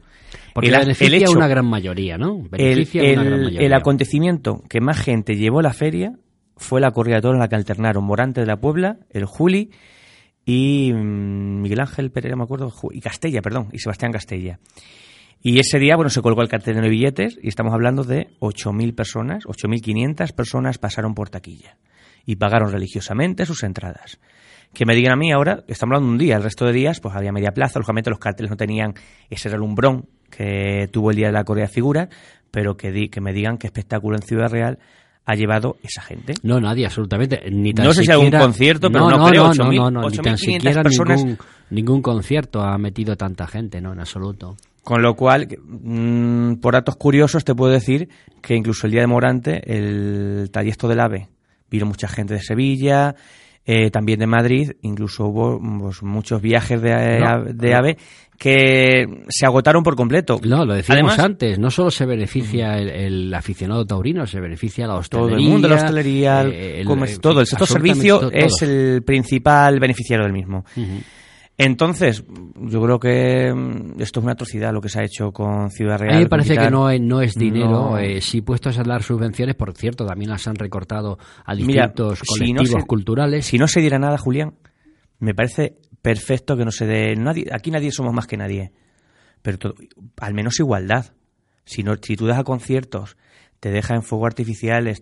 Porque 0.54 0.68
el, 0.68 0.78
beneficia 0.78 1.28
una 1.30 1.48
gran 1.48 1.66
mayoría, 1.66 2.16
¿no? 2.16 2.40
Beneficia 2.48 3.02
el, 3.02 3.18
una 3.18 3.24
gran 3.24 3.40
mayoría. 3.42 3.66
el 3.66 3.74
acontecimiento 3.74 4.62
que 4.68 4.80
más 4.80 4.98
gente 4.98 5.34
llevó 5.34 5.58
a 5.58 5.62
la 5.62 5.72
feria 5.72 6.12
fue 6.56 6.80
la 6.80 6.92
corrida 6.92 7.16
de 7.16 7.22
toros 7.22 7.34
en 7.34 7.40
la 7.40 7.48
que 7.48 7.56
alternaron 7.56 8.04
Morante 8.04 8.40
de 8.40 8.46
la 8.46 8.58
Puebla, 8.58 8.98
el 9.10 9.24
Juli 9.24 9.70
y 10.46 10.92
mm, 10.94 11.60
Miguel 11.60 11.80
Ángel 11.80 12.10
Pereira, 12.10 12.36
me 12.36 12.44
acuerdo, 12.44 12.72
y 12.92 13.00
Castella, 13.00 13.42
perdón, 13.42 13.68
y 13.72 13.80
Sebastián 13.80 14.12
Castella. 14.12 14.60
Y 15.42 15.58
ese 15.58 15.78
día, 15.78 15.96
bueno, 15.96 16.08
se 16.08 16.22
colgó 16.22 16.40
el 16.40 16.48
cartel 16.48 16.80
de 16.80 16.88
billetes 16.88 17.38
y 17.42 17.48
estamos 17.48 17.74
hablando 17.74 18.04
de 18.04 18.28
8.000 18.40 18.94
personas, 18.94 19.44
8.500 19.44 20.32
personas 20.32 20.78
pasaron 20.78 21.14
por 21.14 21.28
taquilla 21.28 21.76
y 22.24 22.36
pagaron 22.36 22.72
religiosamente 22.72 23.44
sus 23.44 23.62
entradas. 23.64 24.18
Que 24.72 24.86
me 24.86 24.94
digan 24.94 25.12
a 25.12 25.16
mí 25.16 25.32
ahora, 25.32 25.64
estamos 25.68 25.96
hablando 25.96 26.08
de 26.08 26.12
un 26.12 26.18
día, 26.18 26.36
el 26.36 26.42
resto 26.42 26.64
de 26.64 26.72
días, 26.72 27.00
pues 27.00 27.14
había 27.14 27.32
media 27.32 27.52
plaza, 27.52 27.78
lógicamente 27.78 28.10
los 28.10 28.18
carteles 28.18 28.50
no 28.50 28.56
tenían 28.56 28.94
ese 29.28 29.48
relumbrón 29.48 30.08
que 30.30 30.88
tuvo 30.92 31.10
el 31.10 31.16
día 31.16 31.26
de 31.26 31.32
la 31.32 31.44
Corea 31.44 31.66
de 31.66 31.72
Figuras, 31.72 32.08
pero 32.50 32.76
que, 32.76 32.90
di, 32.90 33.08
que 33.08 33.20
me 33.20 33.32
digan 33.32 33.58
qué 33.58 33.66
espectáculo 33.66 34.16
en 34.16 34.22
Ciudad 34.22 34.50
Real 34.50 34.78
ha 35.26 35.34
llevado 35.34 35.76
esa 35.82 36.00
gente. 36.02 36.34
No, 36.44 36.60
nadie, 36.60 36.86
absolutamente. 36.86 37.42
Ni 37.50 37.72
no 37.72 37.92
sé 37.92 38.04
si 38.04 38.10
algún 38.12 38.30
concierto, 38.30 38.90
pero 38.90 39.10
no, 39.10 39.18
no, 39.18 39.26
creo. 39.26 39.52
No, 39.52 39.72
no, 39.72 39.90
no, 39.90 40.08
ni 40.08 40.18
tan 40.18 40.38
siquiera 40.38 40.82
ningún, 40.84 41.38
ningún, 41.70 42.00
concierto 42.00 42.62
ha 42.62 42.78
metido 42.78 43.16
tanta 43.16 43.46
gente, 43.48 43.80
no, 43.80 43.92
en 43.92 43.98
absoluto. 43.98 44.56
Con 44.82 45.02
lo 45.02 45.16
cual, 45.16 45.48
mmm, 45.66 46.54
por 46.54 46.74
datos 46.74 46.94
curiosos, 46.94 47.44
te 47.44 47.56
puedo 47.56 47.72
decir 47.72 48.08
que 48.40 48.54
incluso 48.54 48.86
el 48.86 48.92
día 48.92 49.00
de 49.00 49.08
Morante, 49.08 49.62
el 49.66 50.48
tallesto 50.52 50.86
del 50.86 51.00
AVE, 51.00 51.28
vino 51.68 51.86
mucha 51.86 52.06
gente 52.06 52.34
de 52.34 52.40
Sevilla, 52.40 53.16
eh, 53.66 53.90
también 53.90 54.20
de 54.20 54.26
Madrid, 54.28 54.72
incluso 54.82 55.26
hubo 55.26 55.60
pues, 55.80 56.02
muchos 56.02 56.40
viajes 56.40 56.80
de, 56.80 56.92
de 57.52 57.74
AVE 57.74 57.96
que 58.38 59.24
se 59.28 59.46
agotaron 59.46 59.82
por 59.82 59.96
completo. 59.96 60.38
No, 60.42 60.64
lo 60.64 60.74
decíamos 60.74 61.18
antes, 61.18 61.58
no 61.58 61.70
solo 61.70 61.90
se 61.90 62.06
beneficia 62.06 62.78
el, 62.78 63.32
aficionado 63.34 63.84
taurino, 63.84 64.26
se 64.26 64.40
beneficia 64.40 64.86
la 64.86 64.94
hostelería. 64.94 65.36
Todo 65.36 65.38
el 65.38 65.50
mundo, 65.50 65.68
la 65.68 65.76
hostelería, 65.76 66.44
eh, 66.44 66.84
todo. 67.20 67.40
El 67.40 67.46
sector 67.46 67.66
servicio 67.66 68.30
es 68.30 68.62
el 68.62 69.02
principal 69.02 69.80
beneficiario 69.80 70.24
del 70.24 70.32
mismo. 70.32 70.64
Entonces, 71.58 72.22
yo 72.60 72.82
creo 72.82 73.00
que 73.00 73.52
mm, 73.52 74.00
esto 74.00 74.20
es 74.20 74.24
una 74.24 74.32
atrocidad 74.32 74.72
lo 74.72 74.80
que 74.80 74.90
se 74.90 75.00
ha 75.00 75.04
hecho 75.04 75.32
con 75.32 75.70
Ciudad 75.70 75.98
Real. 75.98 76.14
A 76.14 76.18
mí 76.18 76.24
me 76.24 76.28
parece 76.28 76.56
que 76.56 76.70
no, 76.70 76.92
no 76.98 77.22
es 77.22 77.34
dinero. 77.34 77.96
Eh, 77.96 78.20
si 78.20 78.42
puestos 78.42 78.78
a 78.78 78.82
dar 78.82 79.02
subvenciones, 79.02 79.54
por 79.54 79.74
cierto, 79.74 80.04
también 80.04 80.30
las 80.30 80.46
han 80.46 80.56
recortado 80.56 81.18
a 81.44 81.54
distintos 81.54 82.22
colectivos 82.22 82.84
culturales. 82.84 83.46
Si 83.46 83.58
no 83.58 83.68
se 83.68 83.80
diera 83.80 83.98
nada, 83.98 84.18
Julián, 84.18 84.54
me 85.18 85.34
parece 85.34 85.78
perfecto 86.02 86.56
que 86.56 86.64
no 86.64 86.70
se 86.70 86.86
dé. 86.86 87.16
Nadie, 87.16 87.46
aquí 87.50 87.70
nadie 87.70 87.90
somos 87.90 88.12
más 88.12 88.26
que 88.26 88.36
nadie. 88.36 88.72
Pero 89.40 89.74
al 90.20 90.34
menos 90.34 90.60
igualdad. 90.60 91.14
Si, 91.64 91.82
no, 91.82 91.94
si 92.00 92.16
tú 92.16 92.26
das 92.26 92.38
a 92.38 92.44
conciertos, 92.44 93.16
te 93.60 93.70
deja 93.70 93.94
en 93.94 94.02
fuego 94.02 94.26
artificiales, 94.26 95.00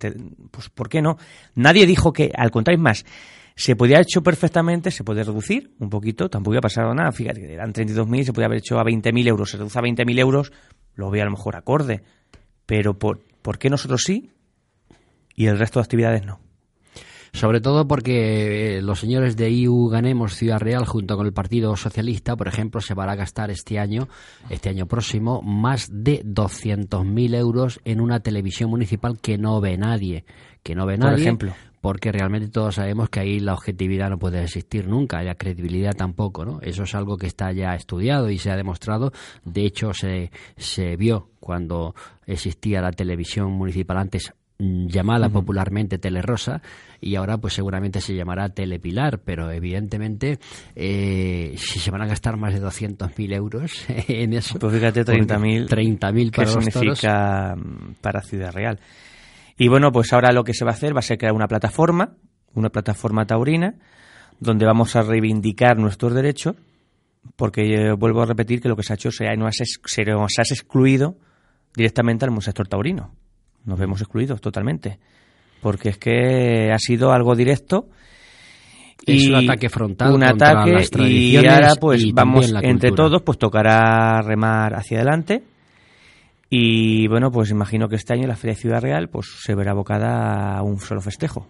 pues 0.51 0.71
¿por 0.71 0.89
qué 0.89 1.03
no? 1.03 1.19
Nadie 1.55 1.85
dijo 1.85 2.13
que, 2.13 2.31
al 2.35 2.51
contrario, 2.51 2.79
es 2.79 2.83
más 2.83 3.05
se 3.57 3.77
podía 3.77 3.97
haber 3.97 4.07
hecho 4.07 4.23
perfectamente, 4.23 4.91
se 4.91 5.05
puede 5.05 5.23
reducir 5.23 5.73
un 5.79 5.89
poquito, 5.89 6.29
tampoco 6.29 6.51
hubiera 6.51 6.63
pasado 6.63 6.93
nada. 6.93 7.13
Fíjate 7.13 7.53
eran 7.53 7.73
32.000, 7.73 8.25
se 8.25 8.33
podía 8.33 8.47
haber 8.47 8.59
hecho 8.59 8.79
a 8.79 8.85
20.000 8.85 9.29
euros. 9.29 9.51
Se 9.51 9.57
reduce 9.57 9.79
a 9.79 9.83
20.000 9.83 10.19
euros, 10.19 10.53
lo 10.95 11.11
veo 11.11 11.23
a 11.23 11.27
lo 11.27 11.31
mejor 11.31 11.57
acorde. 11.57 12.03
Pero 12.67 12.99
¿por, 12.99 13.21
¿por 13.43 13.59
qué 13.59 13.71
nosotros 13.71 14.03
sí 14.05 14.31
y 15.37 15.47
el 15.47 15.59
resto 15.59 15.79
de 15.79 15.85
actividades 15.85 16.25
no? 16.25 16.41
Sobre 17.33 17.61
todo 17.61 17.87
porque 17.89 18.77
eh, 18.77 18.83
los 18.83 19.01
señores 19.01 19.37
de 19.37 19.51
IU 19.51 19.89
Ganemos 19.89 20.35
Ciudad 20.35 20.61
Real, 20.61 20.85
junto 20.85 21.17
con 21.17 21.27
el 21.27 21.33
Partido 21.33 21.75
Socialista, 21.77 22.37
por 22.37 22.47
ejemplo, 22.47 22.81
se 22.81 22.95
van 22.95 23.09
a 23.09 23.17
gastar 23.17 23.51
este 23.51 23.81
año, 23.81 24.09
este 24.51 24.69
año 24.69 24.87
próximo, 24.87 25.43
más 25.43 25.89
de 25.93 26.23
200.000 26.25 27.35
euros 27.37 27.81
en 27.85 28.01
una 28.01 28.21
televisión 28.21 28.71
municipal 28.71 29.19
que 29.21 29.37
no 29.37 29.61
ve 29.61 29.77
nadie. 29.77 30.25
Que 30.63 30.77
no 30.77 30.87
ve 30.87 30.97
nadie. 30.97 31.13
Por 31.13 31.21
ejemplo 31.21 31.55
porque 31.85 32.13
realmente 32.13 32.49
todos 32.49 32.77
sabemos 32.77 33.11
que 33.11 33.21
ahí 33.21 33.41
la 33.41 33.53
objetividad 33.53 34.09
no 34.09 34.19
puede 34.19 34.43
existir 34.43 34.89
nunca, 34.89 35.23
y 35.23 35.27
la 35.27 35.35
credibilidad 35.35 35.93
tampoco, 35.93 36.47
¿no? 36.47 36.59
Eso 36.63 36.85
es 36.85 36.95
algo 36.95 37.19
que 37.19 37.27
está 37.27 37.53
ya 37.53 37.75
estudiado 37.75 38.31
y 38.31 38.39
se 38.39 38.51
ha 38.51 38.57
demostrado. 38.57 39.13
De 39.45 39.67
hecho, 39.67 39.93
se, 39.93 40.31
se 40.57 40.97
vio 40.97 41.29
cuando 41.41 41.95
existía 42.25 42.81
la 42.81 42.91
televisión 42.91 43.53
municipal 43.53 43.99
antes 43.99 44.33
mm, 44.59 44.87
llamada 44.87 45.29
popularmente 45.29 45.99
Telerosa 45.99 46.63
y 47.03 47.17
ahora 47.17 47.37
pues 47.37 47.53
seguramente 47.53 48.01
se 48.01 48.15
llamará 48.15 48.49
Telepilar, 48.49 49.19
pero 49.19 49.51
evidentemente 49.51 50.39
eh, 50.75 51.53
si 51.59 51.81
se 51.81 51.91
van 51.91 52.01
a 52.01 52.07
gastar 52.07 52.39
más 52.39 52.55
de 52.55 52.63
200.000 52.63 53.35
euros 53.35 53.85
en 54.09 54.33
eso... 54.33 54.59
Pues 54.59 54.73
fíjate, 54.73 55.05
30.000 55.05 55.69
30.000 55.69 56.01
para 56.01 56.49
¿qué 56.49 56.55
los 56.55 56.65
significa 56.65 57.55
mm, 57.57 57.97
para 58.01 58.23
Ciudad 58.23 58.53
Real? 58.55 58.81
Y 59.57 59.69
bueno, 59.69 59.93
pues 59.93 60.13
ahora 60.13 60.33
lo 60.33 60.45
que 60.45 60.55
se 60.55 60.65
va 60.65 60.73
a 60.73 60.75
hacer 60.75 60.95
va 60.95 60.99
a 60.99 61.03
ser 61.03 61.19
crear 61.19 61.35
una 61.35 61.47
plataforma, 61.47 62.15
una 62.55 62.71
plataforma 62.71 63.27
taurina, 63.27 63.75
donde 64.41 64.67
vamos 64.67 64.97
a 64.97 65.03
reivindicar 65.03 65.79
nuestros 65.79 66.13
derechos, 66.15 66.57
porque 67.37 67.63
eh, 67.63 67.93
vuelvo 67.93 68.23
a 68.23 68.27
repetir 68.27 68.61
que 68.61 68.69
lo 68.69 68.77
que 68.77 68.83
se 68.83 68.93
ha 68.93 68.97
hecho 68.97 69.11
se, 69.11 69.25
nos, 69.37 69.55
se 69.85 70.05
nos 70.05 70.39
ha 70.39 70.43
excluido 70.43 71.17
directamente 71.75 72.25
al 72.25 72.43
sector 72.43 72.69
taurino. 72.69 73.15
Nos 73.65 73.79
vemos 73.79 74.01
excluidos 74.01 74.41
totalmente. 74.41 74.99
Porque 75.61 75.91
es 75.91 75.99
que 75.99 76.71
ha 76.73 76.79
sido 76.79 77.13
algo 77.13 77.35
directo. 77.35 77.89
Es 79.07 79.27
un 79.27 79.37
ataque 79.37 79.69
frontal. 79.71 80.13
Un 80.13 80.21
contra 80.21 80.51
ataque 80.51 80.73
las 80.73 80.91
y 80.99 81.37
ahora 81.37 81.75
pues 81.81 82.03
y 82.03 82.13
vamos 82.13 82.53
entre 82.63 82.93
todos 82.93 83.23
pues 83.23 83.39
tocará 83.39 84.21
remar 84.23 84.75
hacia 84.75 84.99
adelante 84.99 85.43
y 86.57 87.09
bueno 87.09 87.33
pues 87.33 87.51
imagino 87.51 87.89
que 87.89 87.97
este 87.97 88.13
año 88.13 88.29
la 88.29 88.37
Feria 88.37 88.55
de 88.55 88.61
Ciudad 88.61 88.81
Real 88.81 89.09
pues 89.09 89.27
se 89.43 89.55
verá 89.55 89.73
abocada 89.73 90.57
a 90.57 90.63
un 90.63 90.79
solo 90.79 91.01
festejo. 91.01 91.49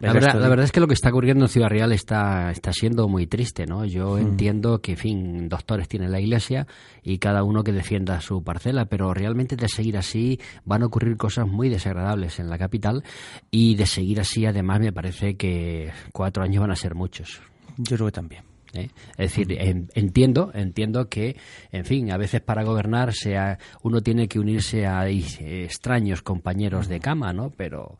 La 0.00 0.12
verdad, 0.12 0.40
la 0.40 0.48
verdad 0.48 0.64
es 0.64 0.72
que 0.72 0.78
lo 0.80 0.86
que 0.86 0.94
está 0.94 1.10
ocurriendo 1.10 1.44
en 1.44 1.48
Ciudad 1.48 1.68
Real 1.68 1.92
está, 1.92 2.52
está 2.52 2.72
siendo 2.72 3.08
muy 3.08 3.26
triste, 3.26 3.66
¿no? 3.66 3.84
Yo 3.84 4.16
Hmm. 4.16 4.20
entiendo 4.20 4.80
que, 4.80 4.92
en 4.92 4.96
fin, 4.96 5.48
doctores 5.48 5.88
tiene 5.88 6.08
la 6.08 6.20
iglesia 6.20 6.66
y 7.02 7.18
cada 7.18 7.42
uno 7.42 7.64
que 7.64 7.72
defienda 7.72 8.20
su 8.20 8.42
parcela, 8.44 8.86
pero 8.86 9.12
realmente 9.12 9.56
de 9.56 9.68
seguir 9.68 9.98
así 9.98 10.38
van 10.64 10.82
a 10.82 10.86
ocurrir 10.86 11.16
cosas 11.16 11.48
muy 11.48 11.68
desagradables 11.68 12.38
en 12.38 12.48
la 12.48 12.58
capital 12.58 13.02
y 13.50 13.74
de 13.74 13.86
seguir 13.86 14.20
así, 14.20 14.46
además, 14.46 14.80
me 14.80 14.92
parece 14.92 15.36
que 15.36 15.90
cuatro 16.12 16.44
años 16.44 16.60
van 16.60 16.70
a 16.70 16.76
ser 16.76 16.94
muchos. 16.94 17.42
Yo 17.76 17.96
creo 17.96 18.06
que 18.06 18.12
también. 18.12 18.47
¿Eh? 18.74 18.88
Es 19.16 19.34
decir, 19.34 19.52
en- 19.52 19.88
entiendo, 19.94 20.50
entiendo 20.54 21.08
que, 21.08 21.36
en 21.72 21.84
fin, 21.84 22.10
a 22.12 22.16
veces 22.16 22.40
para 22.40 22.64
gobernar 22.64 23.12
sea, 23.14 23.58
uno 23.82 24.00
tiene 24.02 24.28
que 24.28 24.38
unirse 24.38 24.86
a 24.86 25.08
eh, 25.08 25.64
extraños 25.64 26.22
compañeros 26.22 26.88
de 26.88 27.00
cama, 27.00 27.32
¿no? 27.32 27.50
Pero, 27.50 27.98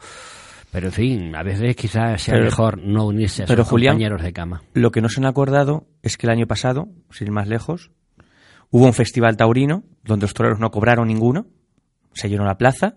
pero 0.71 0.89
en 0.89 0.93
fin, 0.93 1.35
a 1.37 1.43
veces 1.43 1.75
quizás 1.77 2.21
sea 2.23 2.35
Pero- 2.35 2.45
mejor 2.45 2.79
no 2.79 3.07
unirse 3.07 3.43
a 3.45 3.47
pero, 3.47 3.65
Julián, 3.65 3.95
compañeros 3.95 4.23
de 4.23 4.33
cama. 4.33 4.63
Lo 4.75 4.91
que 4.91 5.01
no 5.01 5.09
se 5.09 5.21
han 5.21 5.27
acordado 5.27 5.87
es 6.03 6.17
que 6.17 6.27
el 6.27 6.33
año 6.33 6.47
pasado, 6.47 6.89
sin 7.11 7.29
ir 7.29 7.33
más 7.33 7.49
lejos, 7.49 7.91
hubo 8.71 8.85
un 8.87 8.93
festival 8.95 9.37
taurino 9.37 9.85
donde 10.05 10.25
los 10.25 10.35
toreros 10.35 10.59
no 10.61 10.71
cobraron 10.71 11.09
ninguno, 11.09 11.47
se 12.13 12.29
llenó 12.29 12.45
la 12.45 12.59
plaza, 12.59 12.97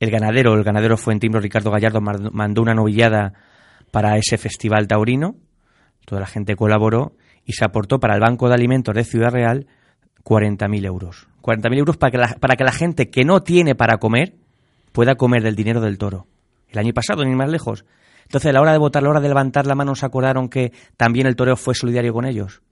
el 0.00 0.10
ganadero, 0.10 0.54
el 0.54 0.64
ganadero 0.64 0.96
fue 0.96 1.12
en 1.14 1.20
Timbro, 1.20 1.40
Ricardo 1.40 1.70
Gallardo 1.70 2.00
mandó 2.00 2.62
una 2.62 2.74
novillada 2.74 3.32
para 3.90 4.16
ese 4.18 4.36
festival 4.36 4.86
taurino, 4.88 5.36
toda 6.06 6.22
la 6.22 6.26
gente 6.26 6.56
colaboró 6.56 7.12
y 7.44 7.52
se 7.52 7.64
aportó 7.66 8.00
para 8.00 8.14
el 8.14 8.20
Banco 8.20 8.48
de 8.48 8.54
Alimentos 8.54 8.94
de 8.94 9.04
Ciudad 9.04 9.30
Real 9.30 9.66
40.000 10.24 10.86
euros. 10.86 11.28
40.000 11.42 11.78
euros 11.78 11.96
para 11.98 12.10
que, 12.10 12.18
la, 12.18 12.28
para 12.40 12.56
que 12.56 12.64
la 12.64 12.72
gente 12.72 13.10
que 13.10 13.24
no 13.24 13.40
tiene 13.40 13.74
para 13.74 13.98
comer 13.98 14.34
pueda 14.92 15.16
comer 15.16 15.42
del 15.42 15.54
dinero 15.54 15.80
del 15.80 15.98
toro. 15.98 16.26
El 16.68 16.78
año 16.78 16.92
pasado, 16.94 17.22
ni 17.24 17.34
más 17.34 17.50
lejos. 17.50 17.84
Entonces, 18.22 18.50
a 18.50 18.52
la 18.52 18.60
hora 18.60 18.72
de 18.72 18.78
votar, 18.78 19.02
a 19.02 19.04
la 19.04 19.10
hora 19.10 19.20
de 19.20 19.28
levantar 19.28 19.66
la 19.66 19.74
mano, 19.74 19.94
se 19.94 20.06
acordaron 20.06 20.48
que 20.48 20.72
también 20.96 21.26
el 21.26 21.36
toreo 21.36 21.56
fue 21.56 21.74
solidario 21.74 22.12
con 22.12 22.24
ellos. 22.24 22.62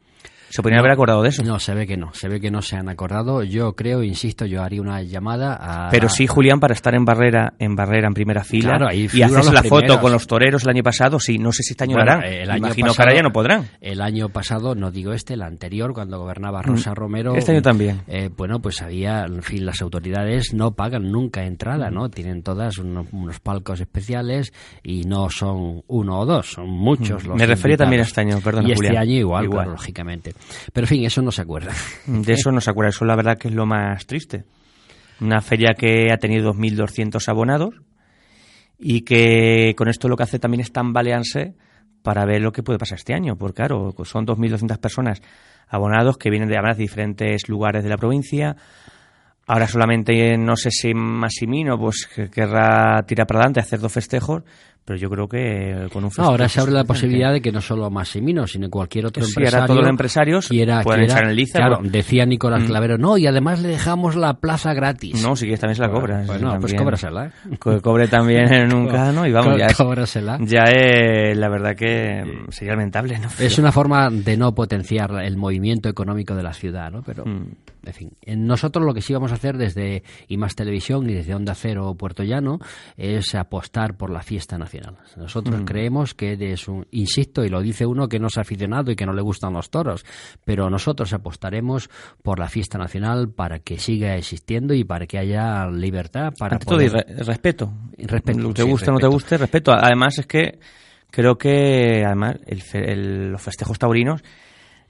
Se 0.55 0.63
podrían 0.63 0.79
haber 0.79 0.93
acordado 0.93 1.21
de 1.23 1.31
eso. 1.31 1.43
No, 1.43 1.59
se 1.59 1.75
ve 1.75 1.85
que 1.85 1.97
no, 1.97 2.15
se 2.15 2.29
ve 2.29 2.41
que 2.41 2.49
no 2.49 2.63
se 2.63 2.77
han 2.77 2.89
acordado. 2.89 3.43
Yo 3.43 3.73
creo, 3.75 4.05
insisto, 4.05 4.47
yo 4.47 4.63
haría 4.63 4.81
una 4.81 5.03
llamada 5.03 5.59
a... 5.61 5.91
Pero 5.91 6.09
sí, 6.09 6.29
Julián, 6.29 6.61
para 6.61 6.75
estar 6.75 6.95
en 6.95 7.05
barrera, 7.05 7.55
en 7.59 7.75
barrera 7.75 8.07
en 8.07 8.15
primera 8.15 8.45
fila 8.45 8.69
Claro, 8.69 8.87
ahí 8.89 9.09
y 9.13 9.19
los 9.19 9.53
la 9.53 9.65
foto 9.65 10.01
con 10.01 10.13
los 10.13 10.29
toreros 10.29 10.63
el 10.63 10.69
año 10.71 10.85
pasado, 10.85 11.19
sí, 11.19 11.39
no 11.39 11.51
sé 11.51 11.65
si 11.65 11.73
este 11.73 11.83
año 11.83 11.97
Bueno, 11.97 12.13
lo 12.13 12.19
harán. 12.19 12.33
el 12.33 12.51
año 12.51 12.59
Imagino 12.59 12.95
que 12.95 13.03
ahora 13.03 13.15
ya 13.17 13.23
no 13.23 13.33
podrán. 13.33 13.69
El 13.81 14.01
año 14.01 14.29
pasado, 14.29 14.77
no 14.77 14.93
digo 14.93 15.13
este, 15.13 15.35
el 15.35 15.43
anterior, 15.43 15.93
cuando 15.93 16.21
gobernaba 16.21 16.63
Rosa 16.63 16.95
Romero. 16.95 17.35
Este 17.35 17.51
año 17.51 17.63
también. 17.63 18.03
eh, 18.07 18.31
bueno, 18.37 18.61
pues 18.61 18.81
había, 18.81 19.25
en 19.25 19.43
fin, 19.43 19.67
las 19.67 19.83
autoridades 19.83 20.55
no 20.55 20.71
pagan 20.71 21.11
nunca 21.11 21.45
entrada, 21.45 21.91
¿no? 21.91 22.11
Tienen 22.11 22.45
todas 22.45 22.79
unos, 22.79 23.09
unos 23.11 23.41
palcos 23.41 23.81
especiales 23.81 24.53
y 24.85 25.03
no 25.03 25.31
son 25.31 25.83
uno 25.89 26.21
o 26.21 26.27
dos, 26.27 26.53
son 26.53 26.71
muchos 26.71 27.25
los 27.25 27.37
Me 27.37 27.45
refería 27.45 27.77
también 27.77 28.03
a 28.03 28.05
este 28.05 28.21
año, 28.21 28.39
perdona, 28.41 28.69
Y 28.69 28.73
este 28.73 28.97
año 28.97 29.15
igual, 29.15 29.45
Igual. 29.47 29.59
claro, 29.65 29.71
lógicamente. 29.73 30.33
Pero 30.73 30.85
en 30.85 30.89
fin, 30.89 31.05
eso 31.05 31.23
no 31.23 31.31
se 31.31 31.43
acuerda. 31.43 31.73
De 32.07 32.33
eso 32.33 32.51
no 32.53 32.61
se 32.61 32.71
acuerda, 32.71 32.91
eso 32.91 33.05
la 33.05 33.17
verdad 33.17 33.39
que 33.39 33.49
es 33.49 33.55
lo 33.55 33.67
más 33.67 34.07
triste. 34.07 34.45
Una 35.21 35.41
feria 35.41 35.75
que 35.79 36.13
ha 36.13 36.17
tenido 36.17 36.53
2.200 36.53 37.29
abonados 37.29 37.75
y 38.79 39.03
que 39.03 39.75
con 39.77 39.89
esto 39.89 40.09
lo 40.09 40.17
que 40.17 40.25
hace 40.25 40.39
también 40.39 40.61
es 40.61 40.73
tambalearse 40.73 41.55
para 42.03 42.27
ver 42.27 42.43
lo 42.43 42.53
que 42.53 42.63
puede 42.63 42.79
pasar 42.79 42.99
este 42.99 43.15
año, 43.15 43.37
porque 43.37 43.57
claro, 43.57 43.95
son 44.05 44.27
2.200 44.27 44.79
personas 44.79 45.23
abonados 45.69 46.19
que 46.19 46.31
vienen 46.31 46.49
de 46.49 46.57
además, 46.57 46.77
de 46.77 46.83
diferentes 46.83 47.49
lugares 47.49 47.83
de 47.83 47.89
la 47.89 47.97
provincia. 47.97 48.57
Ahora 49.47 49.69
solamente 49.69 50.37
no 50.37 50.57
sé 50.57 50.71
si 50.71 50.95
Massimino 50.95 51.79
pues 51.79 52.09
que 52.15 52.29
querrá 52.29 53.03
tirar 53.07 53.27
para 53.27 53.41
adelante, 53.41 53.61
hacer 53.61 53.81
dos 53.81 53.93
festejos, 53.93 54.43
pero 54.85 54.99
yo 54.99 55.09
creo 55.11 55.29
que 55.29 55.89
con 55.93 56.05
un 56.05 56.11
No, 56.19 56.25
ahora 56.25 56.49
se 56.49 56.61
abre 56.61 56.73
la 56.73 56.85
posibilidad 56.85 57.33
de 57.33 57.41
que 57.41 57.51
no 57.53 57.61
solo 57.61 57.91
Massimino, 57.91 58.47
sino 58.47 58.69
cualquier 58.71 59.07
otro 59.07 59.25
Sí, 59.25 59.33
ahora 59.37 59.45
empresario. 59.49 59.67
todos 59.67 59.81
los 59.81 59.91
empresarios 59.91 60.49
quiera, 60.49 60.83
pueden 60.83 61.07
quiera- 61.07 61.15
echar 61.21 61.31
en 61.31 61.37
liza, 61.37 61.59
Claro, 61.59 61.79
decía 61.83 62.27
Nicolás 62.27 62.63
Mm. 62.63 62.67
Clavero, 62.67 62.99
no, 62.99 63.17
y 63.19 63.27
además 63.27 63.61
le 63.63 63.69
dejamos 63.69 64.17
la 64.17 64.35
plaza 64.35 64.75
gratis. 64.75 65.23
No, 65.23 65.37
si 65.37 65.45
quieres 65.47 65.61
también 65.61 65.77
se 65.77 65.83
la 65.83 65.91
cobras. 65.91 66.27
Bueno, 66.27 66.59
pues 66.61 66.75
cóbrasela. 66.75 67.27
¿eh? 67.51 67.59
Cobre 67.59 68.09
también 68.09 68.53
en 68.53 68.75
un 68.75 68.87
cano 68.89 69.27
y 69.27 69.33
vamos, 69.33 69.53
Co- 69.55 69.59
ya 69.59 69.69
cóbrasela. 69.75 70.39
ya 70.41 70.65
es 70.65 71.37
la 71.37 71.49
verdad 71.49 71.75
que 71.77 72.23
mm, 72.25 72.51
sería 72.51 72.73
lamentable, 72.75 73.19
¿no? 73.19 73.29
Es 73.39 73.59
una 73.59 73.73
forma 73.73 74.11
de 74.11 74.37
no 74.37 74.55
potenciar 74.55 75.11
el 75.23 75.37
movimiento 75.37 75.89
económico 75.89 76.35
de 76.35 76.43
la 76.43 76.53
ciudad, 76.53 76.91
¿no? 76.91 77.03
Pero, 77.03 77.25
Mm. 77.25 77.47
en 77.87 77.93
fin, 77.95 78.11
nosotros 78.37 78.85
lo 78.85 78.93
que 78.93 79.01
sí 79.01 79.13
vamos 79.15 79.33
a 79.33 79.37
hacer 79.37 79.57
desde 79.57 80.03
IMAS 80.29 80.55
Televisión 80.55 81.09
y 81.09 81.15
desde 81.15 81.35
Onda 81.35 81.55
Cero 81.55 81.95
Puerto 81.99 82.23
Llano 82.23 82.59
es 82.97 83.35
apostar 83.35 83.97
por 83.97 84.11
la 84.11 84.21
fiesta 84.21 84.59
nacional. 84.59 84.74
Nosotros 85.17 85.61
Mm. 85.61 85.65
creemos 85.65 86.15
que 86.15 86.37
es 86.53 86.69
un, 86.69 86.87
insisto, 86.91 87.45
y 87.45 87.49
lo 87.49 87.61
dice 87.61 87.87
uno 87.87 88.09
que 88.09 88.19
no 88.19 88.27
es 88.29 88.39
aficionado 88.39 88.91
y 88.91 88.97
que 88.97 89.07
no 89.07 89.13
le 89.13 89.23
gustan 89.23 89.53
los 89.53 89.71
toros, 89.71 90.05
pero 90.45 90.71
nosotros 90.71 91.13
apostaremos 91.13 91.89
por 92.23 92.39
la 92.39 92.49
fiesta 92.49 92.79
nacional 92.79 93.31
para 93.31 93.59
que 93.61 93.79
siga 93.79 94.17
existiendo 94.17 94.75
y 94.75 94.85
para 94.85 95.07
que 95.07 95.19
haya 95.19 95.67
libertad 95.69 96.33
para 96.39 96.57
Ante 96.57 96.67
todo, 96.67 96.83
y 96.83 96.89
poder... 96.89 97.07
re- 97.09 97.25
respeto. 97.25 97.73
Respeto, 97.99 98.53
te 98.53 98.63
sí, 98.63 98.69
guste 98.69 98.91
o 98.91 98.95
no 98.95 98.99
te 99.01 99.07
guste, 99.07 99.37
respeto. 99.39 99.73
Además 99.73 100.19
es 100.19 100.27
que 100.27 100.59
creo 101.11 101.37
que 101.39 102.05
además 102.05 102.37
el 102.47 102.63
fe- 102.63 102.93
el- 102.93 103.31
los 103.33 103.43
festejos 103.43 103.79
taurinos 103.79 104.23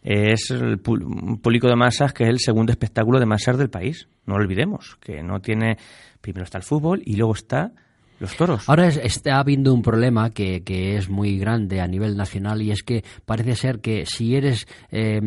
es 0.02 0.50
el 0.50 0.78
público 0.80 1.66
de 1.68 1.76
masas 1.76 2.12
que 2.12 2.24
es 2.24 2.28
el 2.30 2.38
segundo 2.38 2.72
espectáculo 2.72 3.18
de 3.18 3.26
masas 3.26 3.56
del 3.56 3.70
país. 3.70 4.08
No 4.26 4.36
lo 4.36 4.42
olvidemos, 4.44 4.96
que 5.00 5.22
no 5.22 5.40
tiene... 5.40 5.76
Primero 6.20 6.44
está 6.44 6.56
el 6.58 6.64
fútbol 6.64 7.02
y 7.04 7.16
luego 7.16 7.34
está 7.34 7.72
los 8.21 8.37
toros. 8.37 8.68
Ahora 8.68 8.87
es- 8.88 8.97
está 8.97 9.38
habiendo 9.38 9.73
un 9.75 9.83
problema 9.83 10.30
que, 10.30 10.62
que 10.62 10.97
es 10.97 11.09
muy 11.09 11.38
grande 11.38 11.80
a 11.80 11.87
nivel 11.87 12.16
nacional 12.16 12.62
y 12.62 12.71
es 12.71 12.83
que 12.83 13.04
parece 13.25 13.54
ser 13.56 13.80
que 13.80 14.04
si 14.06 14.37
eres 14.37 14.66
eh, 14.90 15.21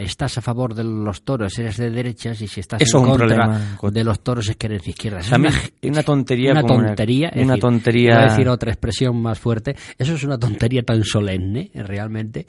estás 0.00 0.38
a 0.38 0.40
favor 0.40 0.74
de 0.74 0.84
los 0.84 1.22
toros 1.22 1.58
eres 1.58 1.76
de 1.76 1.90
derechas 1.90 2.40
y 2.40 2.48
si 2.48 2.60
estás 2.60 2.80
Eso 2.82 2.98
en 2.98 3.04
es 3.04 3.10
contra 3.10 3.60
de 3.90 4.04
los 4.04 4.20
toros 4.22 4.48
es 4.48 4.56
que 4.56 4.66
eres 4.66 4.82
de 4.82 4.90
izquierdas. 4.90 5.24
Es 5.26 5.30
También 5.30 5.54
una- 5.54 5.62
es 5.82 5.90
una 5.90 6.02
tontería 6.02 6.52
una 6.52 6.62
como 6.62 6.74
tontería, 6.86 7.30
una 7.34 7.40
decir, 7.52 7.60
tontería- 7.60 8.18
a 8.20 8.30
decir 8.30 8.48
otra 8.48 8.72
expresión 8.72 9.20
más 9.20 9.38
fuerte. 9.38 9.76
Eso 9.98 10.14
es 10.14 10.24
una 10.24 10.38
tontería 10.38 10.82
tan 10.82 11.04
solemne, 11.04 11.70
realmente, 11.74 12.46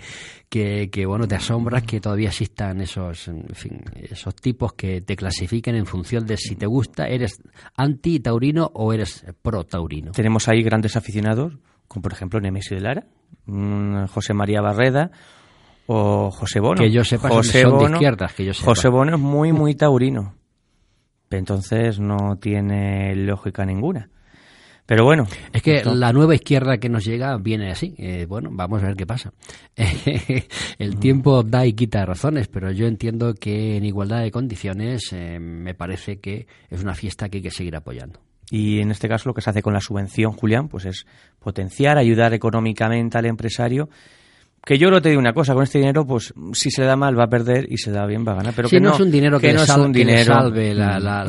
que, 0.49 0.89
que 0.89 1.05
bueno, 1.05 1.27
te 1.27 1.35
asombras 1.35 1.83
que 1.83 1.99
todavía 1.99 2.29
existan 2.29 2.81
esos, 2.81 3.27
en 3.27 3.45
fin, 3.53 3.81
esos 4.09 4.33
tipos 4.35 4.73
que 4.73 5.01
te 5.01 5.15
clasifiquen 5.15 5.75
en 5.75 5.85
función 5.85 6.25
de 6.25 6.37
si 6.37 6.55
te 6.55 6.65
gusta, 6.65 7.07
eres 7.07 7.37
anti-taurino 7.75 8.71
o 8.73 8.93
eres 8.93 9.25
pro-taurino. 9.65 10.11
Tenemos 10.11 10.47
ahí 10.47 10.61
grandes 10.63 10.95
aficionados, 10.95 11.53
como 11.87 12.03
por 12.03 12.13
ejemplo 12.13 12.39
Nemesio 12.39 12.77
de 12.77 12.83
Lara, 12.83 13.05
mm, 13.45 14.05
José 14.05 14.33
María 14.33 14.61
Barreda 14.61 15.11
o 15.87 16.31
José 16.31 16.59
Bono. 16.59 16.81
Que 16.81 16.91
yo 16.91 17.03
sepa, 17.03 17.27
son- 17.29 17.37
José 17.37 17.61
son 17.61 17.71
de 17.71 17.77
Bono, 17.77 17.95
izquierdas, 17.95 18.33
que 18.33 18.45
yo 18.45 18.53
sepa. 18.53 18.65
José 18.65 18.87
Bono 18.89 19.15
es 19.15 19.21
muy, 19.21 19.51
muy 19.53 19.75
taurino. 19.75 20.35
Entonces 21.29 21.99
no 21.99 22.37
tiene 22.39 23.15
lógica 23.15 23.65
ninguna. 23.65 24.09
Pero 24.85 25.03
bueno. 25.03 25.25
Es 25.51 25.63
que 25.63 25.83
la 25.83 26.13
nueva 26.13 26.35
izquierda 26.35 26.77
que 26.77 26.89
nos 26.89 27.03
llega 27.03 27.35
viene 27.37 27.71
así. 27.71 27.95
Eh, 27.97 28.27
bueno, 28.29 28.49
vamos 28.53 28.83
a 28.83 28.85
ver 28.87 28.95
qué 28.95 29.07
pasa. 29.07 29.33
el 29.75 30.97
tiempo 30.99 31.41
da 31.43 31.65
y 31.65 31.73
quita 31.73 32.05
razones, 32.05 32.47
pero 32.47 32.71
yo 32.71 32.85
entiendo 32.85 33.33
que 33.33 33.77
en 33.77 33.85
igualdad 33.85 34.21
de 34.21 34.29
condiciones 34.31 35.11
eh, 35.11 35.39
me 35.39 35.73
parece 35.73 36.19
que 36.19 36.45
es 36.69 36.83
una 36.83 36.93
fiesta 36.93 37.29
que 37.29 37.37
hay 37.37 37.43
que 37.43 37.51
seguir 37.51 37.75
apoyando. 37.75 38.19
Y 38.49 38.79
en 38.79 38.91
este 38.91 39.07
caso 39.07 39.29
lo 39.29 39.33
que 39.33 39.41
se 39.41 39.49
hace 39.49 39.61
con 39.61 39.73
la 39.73 39.81
subvención, 39.81 40.33
Julián, 40.33 40.67
pues 40.67 40.85
es 40.85 41.05
potenciar, 41.39 41.97
ayudar 41.97 42.33
económicamente 42.33 43.17
al 43.17 43.25
empresario 43.25 43.89
que 44.65 44.79
yo 44.79 44.89
lo 44.89 44.99
te 44.99 45.09
digo 45.09 45.19
una 45.19 45.33
cosa, 45.33 45.53
con 45.53 45.61
este 45.61 45.77
dinero, 45.77 46.05
pues 46.05 46.33
si 46.53 46.71
se 46.71 46.81
le 46.81 46.87
da 46.87 46.95
mal 46.95 47.17
va 47.17 47.25
a 47.25 47.27
perder 47.27 47.67
y 47.69 47.77
se 47.77 47.91
le 47.91 47.97
da 47.97 48.07
bien 48.07 48.25
va 48.27 48.31
a 48.31 48.35
ganar. 48.35 48.53
Pero 48.55 48.67
que 48.67 48.79
no, 48.79 48.93
es 48.93 48.99
un 48.99 49.11
dinero 49.11 49.39
que, 49.39 49.53
no 49.53 49.61
es 49.61 49.69
un 49.69 49.91
dinero, 49.91 50.33
salve 50.33 50.73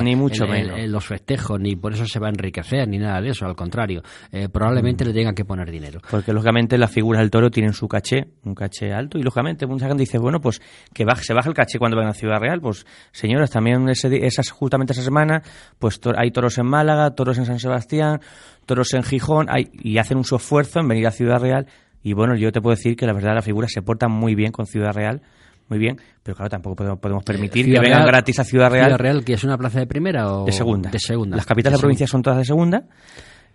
ni 0.02 0.16
mucho 0.16 0.46
menos. 0.46 0.80
los 0.88 1.04
festejos, 1.04 1.60
ni 1.60 1.76
por 1.76 1.92
eso 1.92 2.06
se 2.06 2.18
va 2.18 2.28
a 2.28 2.30
enriquecer, 2.30 2.88
ni 2.88 2.96
nada 2.98 3.20
de 3.20 3.28
eso, 3.28 3.44
al 3.44 3.54
contrario. 3.54 4.02
Eh, 4.32 4.48
probablemente 4.48 5.04
mm. 5.04 5.08
le 5.08 5.14
tengan 5.14 5.34
que 5.34 5.44
poner 5.44 5.70
dinero. 5.70 6.00
Porque 6.10 6.32
lógicamente 6.32 6.78
las 6.78 6.90
figuras 6.90 7.20
del 7.20 7.30
toro 7.30 7.50
tienen 7.50 7.74
su 7.74 7.86
caché, 7.86 8.26
un 8.44 8.54
caché 8.54 8.94
alto, 8.94 9.18
y 9.18 9.22
lógicamente 9.22 9.66
mucha 9.66 9.86
gente 9.86 10.02
dice, 10.02 10.18
bueno, 10.18 10.40
pues 10.40 10.62
que 10.94 11.04
baje, 11.04 11.22
se 11.22 11.34
baja 11.34 11.50
el 11.50 11.54
caché 11.54 11.78
cuando 11.78 11.98
van 11.98 12.08
a 12.08 12.14
Ciudad 12.14 12.40
Real. 12.40 12.62
Pues 12.62 12.86
señoras, 13.12 13.50
también 13.50 13.86
ese, 13.90 14.26
esas, 14.26 14.50
justamente 14.50 14.94
esa 14.94 15.02
semana, 15.02 15.42
pues 15.78 16.00
hay 16.16 16.30
toros 16.30 16.56
en 16.56 16.66
Málaga, 16.66 17.10
toros 17.10 17.36
en 17.36 17.44
San 17.44 17.58
Sebastián, 17.58 18.20
toros 18.64 18.94
en 18.94 19.02
Gijón, 19.02 19.48
hay, 19.50 19.68
y 19.74 19.98
hacen 19.98 20.16
un 20.16 20.24
esfuerzo 20.24 20.80
en 20.80 20.88
venir 20.88 21.06
a 21.06 21.10
Ciudad 21.10 21.38
Real 21.38 21.66
y 22.02 22.12
bueno, 22.12 22.36
yo 22.36 22.52
te 22.52 22.60
puedo 22.60 22.76
decir 22.76 22.96
que 22.96 23.06
la 23.06 23.12
verdad 23.12 23.34
la 23.34 23.42
figura 23.42 23.68
se 23.68 23.82
porta 23.82 24.08
muy 24.08 24.34
bien 24.34 24.52
con 24.52 24.66
Ciudad 24.66 24.92
Real, 24.92 25.22
muy 25.68 25.78
bien, 25.78 25.98
pero 26.22 26.36
claro, 26.36 26.50
tampoco 26.50 26.96
podemos, 26.96 27.24
permitir 27.24 27.66
que 27.66 27.80
vengan 27.80 28.06
gratis 28.06 28.38
a 28.38 28.44
Ciudad 28.44 28.70
Real. 28.70 28.86
¿Ciudad 28.86 28.98
Real 28.98 29.24
que 29.24 29.32
es 29.32 29.44
una 29.44 29.58
plaza 29.58 29.80
de 29.80 29.86
primera 29.86 30.32
o 30.32 30.44
de 30.44 30.52
segunda? 30.52 30.90
De 30.90 30.98
segunda. 30.98 31.36
Las 31.36 31.46
capitales 31.46 31.78
de, 31.78 31.82
provincia 31.82 32.06
son 32.06 32.22
todas 32.22 32.38
de 32.38 32.44
segunda 32.44 32.84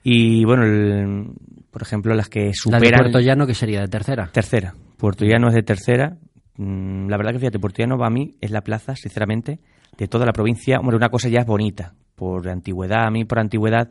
y 0.04 0.44
bueno, 0.44 1.32
por 1.70 1.82
ejemplo, 1.82 2.14
las 2.16 2.28
que 2.28 2.52
superan... 2.54 2.82
La 2.82 2.90
de 2.90 3.04
Puerto 3.04 3.20
Llano 3.20 3.48
que 3.48 3.54
sería 3.54 3.82
de 3.82 3.88
tercera. 3.88 4.30
Tercera. 4.32 4.74
Puerto 4.98 5.26
Llano 5.26 5.48
es 5.48 5.56
de 5.56 5.64
tercera. 5.64 6.18
Mm, 6.58 7.08
la 7.08 7.18
verdad 7.18 7.32
que 7.32 7.40
fíjate, 7.40 7.60
Puerto 7.60 7.82
Llano 7.82 7.98
para 7.98 8.10
mí 8.10 8.36
es 8.42 8.52
la 8.52 8.62
plaza, 8.62 8.96
sinceramente, 8.96 9.60
de 9.98 10.08
toda 10.08 10.26
la 10.26 10.34
provincia. 10.34 10.80
Hombre, 10.80 10.98
una 10.98 11.10
cosa 11.10 11.30
ya 11.30 11.40
es 11.40 11.46
bonita, 11.46 11.94
por 12.16 12.48
antigüedad, 12.50 13.06
a 13.06 13.12
mí 13.12 13.26
por 13.26 13.40
antigüedad 13.40 13.90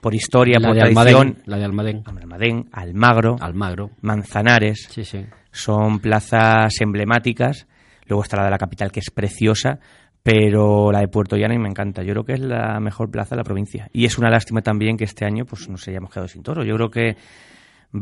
por 0.00 0.14
historia, 0.14 0.58
por 0.60 0.76
tradición. 0.76 1.38
la 1.46 1.58
de 1.58 1.64
Almadén. 1.64 2.02
Almadén, 2.06 2.68
Almagro, 2.72 3.36
Almagro. 3.40 3.90
Manzanares. 4.00 4.88
Sí, 4.90 5.04
sí. 5.04 5.24
Son 5.52 5.98
plazas 5.98 6.80
emblemáticas. 6.80 7.66
Luego 8.06 8.22
está 8.22 8.36
la 8.38 8.44
de 8.44 8.50
la 8.50 8.58
capital, 8.58 8.90
que 8.90 9.00
es 9.00 9.10
preciosa, 9.10 9.78
pero 10.22 10.90
la 10.90 11.00
de 11.00 11.08
Puerto 11.08 11.36
Llano 11.36 11.54
y 11.54 11.58
me 11.58 11.68
encanta. 11.68 12.02
Yo 12.02 12.12
creo 12.12 12.24
que 12.24 12.32
es 12.34 12.40
la 12.40 12.80
mejor 12.80 13.10
plaza 13.10 13.30
de 13.30 13.38
la 13.38 13.44
provincia. 13.44 13.88
Y 13.92 14.04
es 14.04 14.18
una 14.18 14.30
lástima 14.30 14.62
también 14.62 14.96
que 14.96 15.04
este 15.04 15.24
año 15.24 15.44
pues 15.44 15.68
nos 15.68 15.86
hayamos 15.86 16.10
quedado 16.10 16.28
sin 16.28 16.42
toro. 16.42 16.64
Yo 16.64 16.74
creo 16.74 16.90
que 16.90 17.16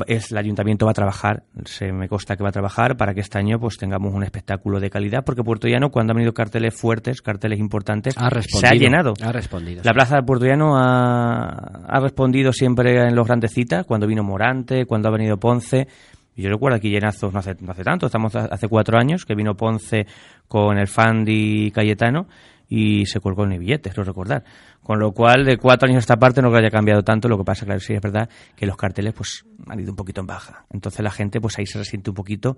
es, 0.07 0.33
el 0.33 0.39
ayuntamiento 0.39 0.85
va 0.85 0.91
a 0.91 0.95
trabajar, 0.95 1.45
se 1.65 1.93
me 1.93 2.09
consta 2.09 2.37
que 2.37 2.43
va 2.43 2.51
a 2.51 2.53
trabajar 2.53 2.97
para 2.97 3.15
que 3.15 3.21
este 3.21 3.39
año 3.39 3.59
pues 3.59 3.79
tengamos 3.79 4.13
un 4.13 4.23
espectáculo 4.23 4.81
de 4.81 4.91
calidad, 4.91 5.25
porque 5.25 5.43
Puerto 5.43 5.67
Llano, 5.67 5.91
cuando 5.91 6.13
han 6.13 6.17
venido 6.17 6.35
carteles 6.35 6.75
fuertes, 6.75 7.23
carteles 7.23 7.59
importantes, 7.59 8.15
se 8.15 8.67
ha 8.67 8.75
llenado. 8.75 9.15
Ha 9.23 9.33
respondido. 9.33 9.83
La 9.85 9.95
plaza 9.95 10.17
de 10.17 10.23
Puerto 10.23 10.45
Llano 10.45 10.77
ha, 10.77 11.49
ha 11.87 12.01
respondido 12.01 12.53
siempre 12.53 13.09
en 13.09 13.15
los 13.15 13.27
grandes 13.27 13.53
citas, 13.53 13.87
cuando 13.87 14.07
vino 14.07 14.23
Morante, 14.23 14.85
cuando 14.85 15.09
ha 15.09 15.13
venido 15.13 15.39
Ponce. 15.39 15.89
Yo 16.37 16.49
recuerdo 16.51 16.77
aquí 16.77 16.89
llenazos 16.89 17.33
no 17.33 17.41
hace, 17.41 17.57
no 17.61 17.73
hace 17.73 17.83
tanto, 17.83 18.07
estamos 18.07 18.37
hace 18.37 18.69
cuatro 18.69 18.97
años 18.97 19.25
que 19.25 19.35
vino 19.35 19.55
Ponce 19.55 20.07
con 20.47 20.79
el 20.79 20.87
Fandi 20.87 21.73
Cayetano 21.73 22.29
y 22.69 23.07
se 23.07 23.21
colgó 23.21 23.45
en 23.45 23.53
el 23.53 23.61
billete, 23.61 23.91
lo 23.97 24.05
recordar. 24.05 24.45
Con 24.83 24.99
lo 24.99 25.13
cual, 25.13 25.45
de 25.45 25.57
cuatro 25.57 25.89
años 25.89 25.97
a 25.97 26.01
esta 26.01 26.17
parte 26.17 26.43
no 26.43 26.51
que 26.51 26.59
haya 26.59 26.71
cambiado 26.71 27.03
tanto, 27.03 27.29
lo 27.29 27.39
que 27.39 27.45
pasa, 27.45 27.65
claro, 27.65 27.81
sí 27.81 27.95
es 27.95 28.01
verdad 28.01 28.29
que 28.57 28.67
los 28.67 28.77
carteles 28.77 29.15
pues 29.15 29.45
han 29.67 29.81
ido 29.81 29.91
un 29.91 29.97
poquito 29.97 30.21
en 30.21 30.27
baja. 30.27 30.67
Entonces 30.71 31.01
la 31.01 31.11
gente 31.11 31.41
pues 31.41 31.59
ahí 31.59 31.67
se 31.67 31.79
resiente 31.79 32.11
un 32.11 32.15
poquito 32.15 32.57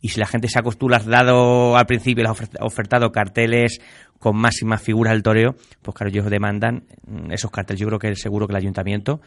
y 0.00 0.10
si 0.10 0.20
la 0.20 0.26
gente 0.26 0.48
se 0.48 0.58
acostumbra, 0.58 0.98
has 0.98 1.06
dado 1.06 1.76
al 1.76 1.86
principio, 1.86 2.22
les 2.22 2.30
ha 2.60 2.64
ofertado 2.64 3.10
carteles 3.10 3.80
con 4.18 4.36
máximas 4.36 4.82
figuras 4.82 5.12
del 5.12 5.22
toreo, 5.22 5.56
pues 5.82 5.96
claro, 5.96 6.10
ellos 6.10 6.30
demandan 6.30 6.84
esos 7.30 7.50
carteles. 7.50 7.80
Yo 7.80 7.86
creo 7.88 7.98
que 7.98 8.14
seguro 8.16 8.46
que 8.46 8.52
el 8.52 8.58
ayuntamiento 8.58 9.20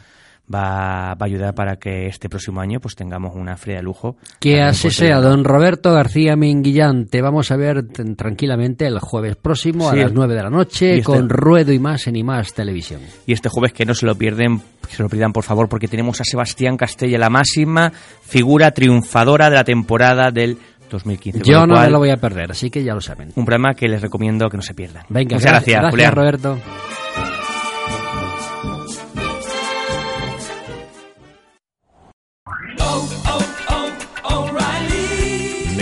va, 0.54 1.12
a 1.12 1.18
ayudar 1.20 1.54
para 1.56 1.78
que 1.78 2.08
este 2.08 2.30
próximo 2.30 2.62
año 2.62 2.80
pues 2.80 2.96
tengamos 2.96 3.36
una 3.36 3.58
feria 3.58 3.78
de 3.78 3.84
lujo. 3.84 4.18
Que 4.40 4.62
así 4.62 4.90
sea, 4.92 5.20
don 5.20 5.44
Roberto 5.44 5.94
García 5.94 6.36
Minguillán. 6.36 7.08
Te 7.08 7.22
vamos 7.22 7.52
a 7.52 7.58
ver 7.58 7.88
tranquilamente 7.88 8.86
el 8.86 9.00
jueves 9.00 9.36
próximo 9.36 9.90
a 9.90 9.96
las 9.96 10.14
9 10.14 10.34
de 10.34 10.44
la 10.44 10.50
noche 10.50 10.98
este 10.98 11.04
con 11.04 11.30
Ruedo 11.30 11.72
y 11.72 11.80
Más 11.80 12.08
en 12.08 12.16
y 12.16 12.24
Más 12.24 12.54
Televisión. 12.54 13.02
Y 13.26 13.34
este 13.34 13.50
jueves 13.50 13.74
que 13.74 13.86
no 13.86 13.94
se 13.94 14.06
lo 14.06 14.16
pierden, 14.16 14.62
que 14.88 14.96
se 14.96 15.04
lo 15.04 15.10
pierdan 15.10 15.34
por 15.34 15.44
favor, 15.44 15.70
porque 15.70 15.88
tenemos 15.88 16.22
a 16.22 16.24
Sebastián 16.24 16.78
Castella, 16.78 17.18
la 17.18 17.30
máxima 17.30 17.92
figura 17.92 18.72
triunfadora 18.72 19.50
de 19.50 19.56
la 19.56 19.64
temporada 19.64 20.32
del 20.32 20.58
2015. 20.90 21.42
Yo 21.44 21.66
no 21.66 21.80
me 21.80 21.90
lo 21.90 22.00
voy 22.00 22.10
a 22.10 22.18
perder, 22.18 22.52
así 22.52 22.70
que 22.70 22.84
ya 22.84 22.94
lo 22.94 23.02
saben. 23.02 23.32
Un 23.36 23.46
programa 23.46 23.74
que 23.74 23.88
les 23.88 24.02
recomiendo 24.02 24.50
que 24.50 24.58
no 24.58 24.64
se 24.64 24.74
pierdan. 24.74 25.06
Venga, 25.10 25.36
Muchas 25.36 25.52
gracias, 25.52 25.82
gracias 25.82 26.14
Roberto. 26.14 26.58